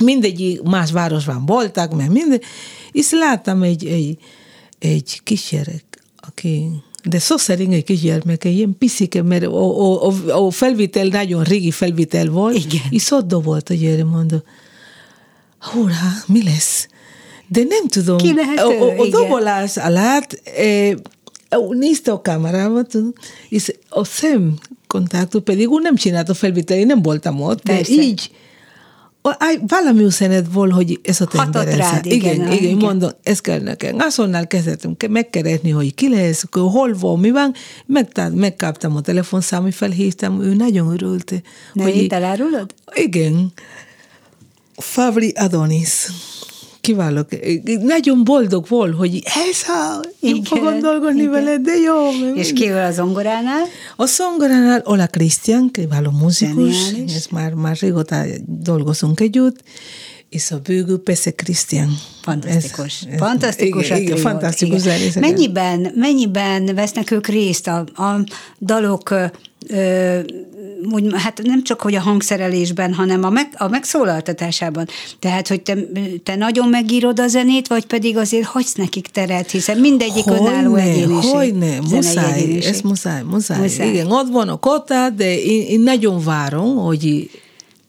mindegyik 0.00 0.62
más 0.62 0.92
városban 0.92 1.46
voltak, 1.46 1.94
mert 1.96 2.10
minden, 2.10 2.40
és 2.92 3.10
láttam 3.10 3.62
egy, 3.62 3.86
egy, 3.86 4.18
egy 4.78 5.20
kisgyerek, 5.22 5.84
aki 6.16 6.68
de 7.04 7.18
szó 7.18 7.36
szerint 7.36 7.72
egy 7.72 7.84
kisgyermek, 7.84 8.44
egy 8.44 8.56
ilyen 8.56 8.76
piszike, 8.78 9.22
mert 9.22 9.44
a, 9.44 9.80
a, 9.80 10.08
a, 10.08 10.46
a 10.46 10.50
felvitel 10.50 11.06
nagyon 11.06 11.42
régi 11.42 11.70
felvitel 11.70 12.26
volt, 12.26 12.56
Igen. 12.56 12.82
és 12.90 13.10
ott 13.10 13.30
volt 13.30 13.70
a 13.70 13.74
gyerek, 13.74 14.04
mondta, 14.04 14.42
hurrá, 15.60 16.12
mi 16.26 16.42
lesz? 16.42 16.88
De 17.48 17.62
nem 17.68 17.86
tudom, 17.88 18.16
Ki 18.16 18.34
lehet 18.34 18.60
ő? 18.70 18.94
Igen. 18.96 19.10
dobolás 19.10 19.76
alatt 19.76 20.40
eh, 20.56 20.92
nézte 21.70 22.12
a 22.12 22.20
kamerába, 22.20 22.82
tudod, 22.82 23.12
és 23.48 23.72
a 23.88 24.04
szem 24.04 24.54
kontaktus 24.86 25.42
pedig 25.44 25.68
úgy 25.68 25.82
nem 25.82 25.96
csinálta 25.96 26.34
felvétel, 26.34 26.76
én 26.78 26.86
nem 26.86 27.02
voltam 27.02 27.40
ott, 27.42 27.62
de 27.62 27.72
Persze. 27.74 27.92
így 27.92 28.30
valami 29.66 30.02
üzenet 30.02 30.46
volt, 30.52 30.72
hogy 30.72 31.00
ez 31.02 31.20
a 31.20 31.24
Hatott 31.30 31.40
ember. 31.62 31.68
ez- 31.68 31.76
rád, 31.78 32.06
igen, 32.06 32.34
igen, 32.34 32.52
igen, 32.52 32.64
igen. 32.64 32.76
mondom, 32.76 33.10
ez 33.22 33.40
kell 33.40 33.60
nekem. 33.60 33.96
Azonnal 33.98 34.46
kezdettem 34.46 34.96
ke- 34.96 35.10
megkeresni, 35.10 35.70
hogy 35.70 35.94
ki 35.94 36.08
lesz, 36.08 36.44
hol 36.50 36.94
van, 37.00 37.18
mi 37.20 37.30
van. 37.30 37.52
Megtá- 37.86 38.34
megkaptam 38.34 38.96
a 38.96 39.00
telefonszámot, 39.00 39.74
felhívtam, 39.74 40.42
ő 40.42 40.54
nagyon 40.54 40.92
örült. 40.92 41.42
Nevét 41.72 42.12
elárulod? 42.12 42.74
Igen. 42.94 43.52
Fabri 44.76 45.32
Adonis. 45.36 46.06
Kiváló. 46.86 47.22
Nagyon 47.82 48.24
boldog 48.24 48.66
volt, 48.68 48.96
hogy 48.96 49.22
ez 49.24 49.68
a, 49.68 50.04
én 50.20 50.30
Igen, 50.30 50.42
fogom 50.42 50.80
dolgozni 50.80 51.20
igen. 51.20 51.30
vele, 51.32 51.56
de 51.56 51.74
jó. 51.74 52.10
És 52.34 52.52
ki 52.52 52.70
ül 52.70 52.78
a 52.78 52.90
zongoránál? 52.90 53.64
a 53.96 54.06
szongoránál 54.06 54.82
Ola 54.84 55.06
Krisztián, 55.06 55.70
kiváló 55.72 56.10
muzsikus, 56.10 56.74
Zseniális. 56.84 57.14
ez 57.14 57.26
már, 57.30 57.52
már 57.54 57.76
régóta 57.80 58.22
dolgozunk 58.46 59.20
együtt, 59.20 59.62
és 60.36 60.50
a 60.50 60.58
bőgő 60.58 60.96
persze 60.98 61.30
Krisztián. 61.30 61.98
Fantasztikus. 62.22 63.02
Ez- 63.02 63.12
ez- 63.12 63.18
fantasztikus 63.18 63.84
igen, 63.84 63.96
a 63.96 64.00
igen, 64.00 64.14
trió. 64.14 64.28
fantasztikus 64.30 64.80
Igen. 64.84 64.98
zenészek. 64.98 65.22
Mennyiben, 65.22 65.92
mennyiben 65.94 66.74
vesznek 66.74 67.10
ők 67.10 67.26
részt 67.26 67.66
a, 67.66 67.78
a 67.78 68.24
dalok 68.60 69.10
ö, 69.68 70.18
úgy, 70.92 71.04
hát 71.12 71.40
nem 71.42 71.62
csak 71.62 71.80
hogy 71.80 71.94
a 71.94 72.00
hangszerelésben, 72.00 72.94
hanem 72.94 73.24
a, 73.24 73.30
meg, 73.30 73.48
a 73.56 73.68
megszólaltatásában. 73.68 74.86
Tehát, 75.18 75.48
hogy 75.48 75.62
te, 75.62 75.76
te 76.22 76.34
nagyon 76.36 76.68
megírod 76.68 77.20
a 77.20 77.26
zenét, 77.28 77.66
vagy 77.66 77.86
pedig 77.86 78.16
azért 78.16 78.46
hagysz 78.46 78.74
nekik 78.74 79.06
teret, 79.06 79.50
hiszen 79.50 79.78
mindegyik 79.78 80.26
önálló 80.26 80.74
egyéniség. 80.74 81.30
Hogyne, 81.30 81.78
muszáj, 81.80 82.32
egyéniség. 82.32 82.72
ez 82.72 82.80
muszáj, 82.80 83.22
muszáj, 83.22 83.60
Muszáj. 83.60 83.88
Igen, 83.88 84.10
ott 84.10 84.30
van 84.30 84.48
a 84.48 84.56
kota, 84.56 85.10
de 85.10 85.38
én, 85.38 85.62
én 85.66 85.80
nagyon 85.80 86.24
várom, 86.24 86.76
hogy 86.76 87.30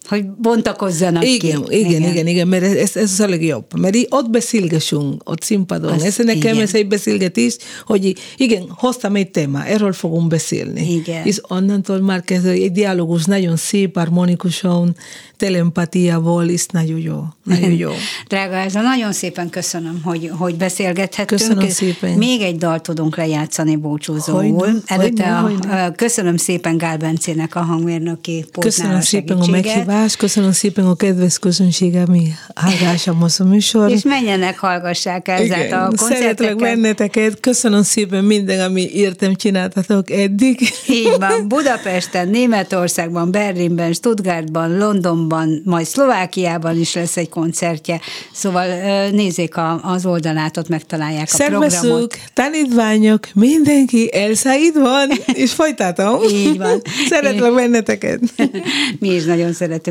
Hogy 0.07 0.25
bontakozzanak 0.25 1.25
igen, 1.25 1.63
ki. 1.63 1.77
igen, 1.77 1.89
igen, 1.89 2.09
igen, 2.11 2.27
igen, 2.27 2.47
mert 2.47 2.63
ez, 2.63 2.95
ez 2.95 3.19
a 3.19 3.27
legjobb. 3.27 3.79
Mert 3.79 3.95
ott 4.09 4.29
beszélgessünk, 4.29 5.29
ott 5.29 5.41
színpadon. 5.43 5.91
Az- 5.91 6.03
ez 6.03 6.17
nekem 6.17 6.35
igen. 6.35 6.59
ez 6.59 6.75
egy 6.75 6.87
beszélgetés, 6.87 7.57
hogy 7.85 8.13
igen, 8.37 8.63
hoztam 8.69 9.15
egy 9.15 9.31
téma, 9.31 9.65
erről 9.65 9.93
fogunk 9.93 10.27
beszélni. 10.27 10.93
Igen. 10.93 11.25
És 11.25 11.41
onnantól 11.47 11.99
már 11.99 12.21
kezdve 12.21 12.51
egy 12.51 12.71
dialógus 12.71 13.25
nagyon 13.25 13.55
szép, 13.55 13.95
harmonikusan, 13.95 14.95
telepatiával, 15.37 16.49
és 16.49 16.65
nagyon 16.65 16.99
jó. 16.99 17.23
Nagyon 17.43 17.71
jó. 17.71 17.91
Drága 18.27 18.53
Elza, 18.55 18.81
nagyon 18.81 19.11
szépen 19.11 19.49
köszönöm, 19.49 20.01
hogy, 20.03 20.31
hogy 20.37 20.55
beszélgethettünk. 20.55 21.27
Köszönöm 21.27 21.69
szépen. 21.69 22.17
Még 22.17 22.41
egy 22.41 22.57
dalt 22.57 22.81
tudunk 22.81 23.15
lejátszani 23.17 23.75
búcsúzóul. 23.75 24.53
Hogyne, 24.53 24.79
Előtte 24.85 25.29
hogyne, 25.29 25.37
a, 25.37 25.41
hogyne. 25.41 25.91
köszönöm 25.91 26.37
szépen 26.37 26.77
Gál 26.77 26.97
Bencének 26.97 27.55
a 27.55 27.59
hangmérnöki 27.59 28.45
pótnál 28.51 28.63
Köszönöm 28.63 29.01
szépen 29.01 29.37
a 29.37 29.43
segítséget. 29.43 29.85
Meghívást, 29.97 30.17
köszönöm 30.17 30.51
szépen 30.51 30.85
a 30.85 30.95
kedves 30.95 31.39
közönség, 31.39 31.95
ami 31.95 32.33
hallgásom 32.55 33.23
a 33.23 33.43
műsor. 33.43 33.91
És 33.91 34.03
menjenek, 34.03 34.59
hallgassák 34.59 35.27
Elzát 35.27 35.59
a 35.59 35.65
Igen, 35.65 35.91
szeretlek 35.95 35.97
koncerteket. 35.97 36.57
benneteket, 36.57 37.39
köszönöm 37.39 37.83
szépen 37.83 38.23
minden, 38.23 38.59
ami 38.59 38.89
értem 38.93 39.35
csináltatok 39.35 40.11
eddig. 40.11 40.59
Így 40.87 41.15
van, 41.19 41.47
Budapesten, 41.47 42.27
Németországban, 42.27 43.31
Berlinben, 43.31 43.93
Stuttgartban, 43.93 44.77
Londonban, 44.77 45.61
majd 45.63 45.85
Szlovákiában 45.85 46.79
is 46.79 46.93
lesz 46.93 47.17
egy 47.17 47.29
koncertje. 47.29 47.99
Szóval 48.31 48.65
nézzék 49.09 49.57
a, 49.57 49.79
az 49.83 50.05
oldalát, 50.05 50.57
ott 50.57 50.69
megtalálják 50.69 51.29
a 51.31 51.37
programot. 51.37 51.71
Szervezők, 51.71 52.19
tanítványok, 52.33 53.27
mindenki 53.33 54.13
elszállít 54.13 54.73
van, 54.73 55.09
és 55.25 55.53
folytatom. 55.53 56.23
Így 56.29 56.57
van. 56.57 56.81
Szeretlek 57.09 57.53
benneteket. 57.53 58.19
Mi 58.99 59.13
is 59.13 59.23
nagyon 59.23 59.53
szeretünk. 59.53 59.86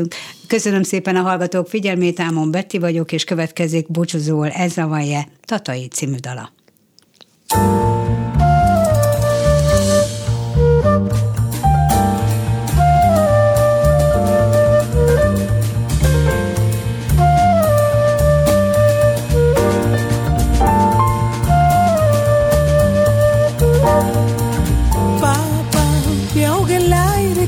Köszönöm 0.47 0.83
szépen 0.83 1.15
a 1.15 1.21
hallgatók 1.21 1.67
figyelmét, 1.67 2.19
Ámon 2.19 2.51
Betty 2.51 2.77
vagyok, 2.79 3.11
és 3.11 3.23
következik 3.23 3.91
búcsúzóul 3.91 4.49
Ezra 4.49 4.87
Vaje, 4.87 5.27
Tatai 5.45 5.87
című 5.87 6.15
dala. 6.15 6.55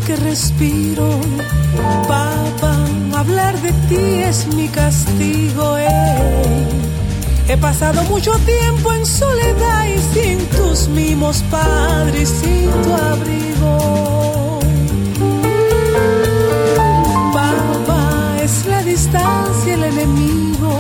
Que 0.10 0.16
respiro. 0.16 1.20
Papá, 1.76 2.29
hablar 3.20 3.54
de 3.62 3.72
ti 3.90 4.24
es 4.24 4.48
mi 4.56 4.68
castigo. 4.70 5.78
ey. 5.78 6.68
He 7.50 7.58
pasado 7.58 8.04
mucho 8.04 8.32
tiempo 8.46 8.94
en 8.94 9.06
soledad 9.06 9.86
y 9.88 10.00
sin 10.14 10.38
tus 10.48 10.88
mimos, 10.88 11.44
padre, 11.52 12.22
y 12.22 12.26
sin 12.26 12.72
tu 12.84 12.94
abrigo. 12.94 14.60
Papá, 17.34 18.38
es 18.42 18.66
la 18.66 18.82
distancia 18.84 19.74
el 19.74 19.84
enemigo. 19.84 20.80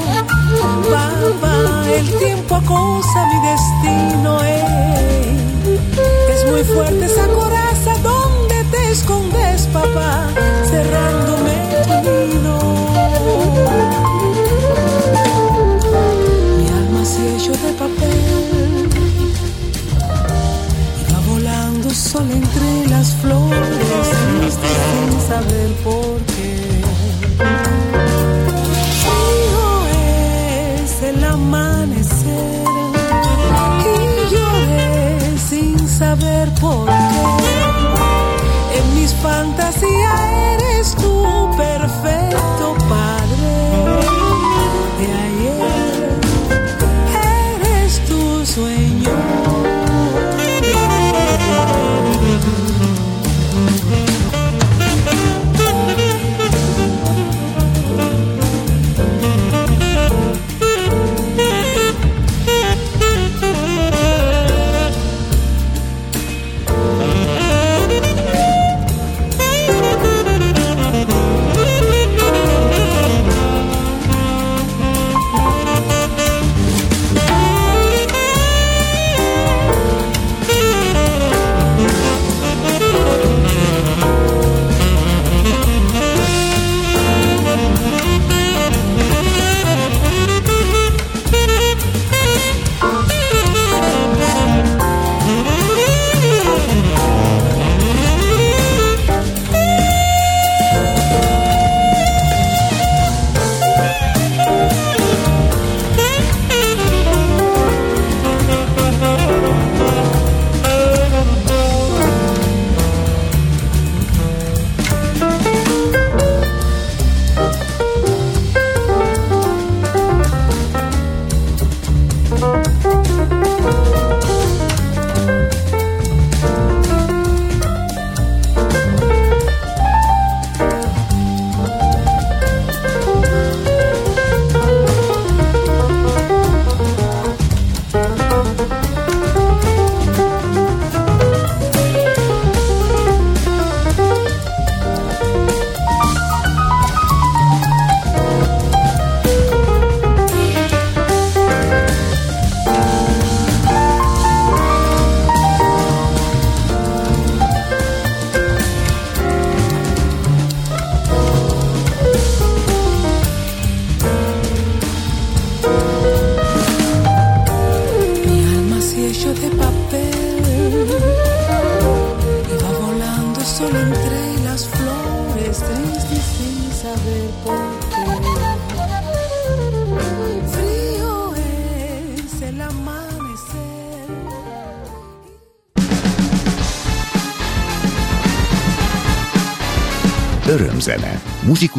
Papá, 0.91 1.85
el 1.99 2.07
tiempo 2.19 2.55
acosa 2.55 3.19
mi 3.31 3.39
destino. 3.49 4.43
ey. 4.43 5.19
Es 6.33 6.51
muy 6.51 6.63
fuerte 6.63 7.05
esa 7.05 7.27
coraza 7.27 7.91
donde 8.01 8.63
te 8.71 8.91
escondes, 8.91 9.67
papá, 9.73 10.27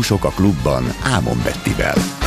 Muzsikusok 0.01 0.24
a 0.24 0.34
klubban 0.34 0.84
Ámon 1.03 1.40
Bettivel. 1.44 2.19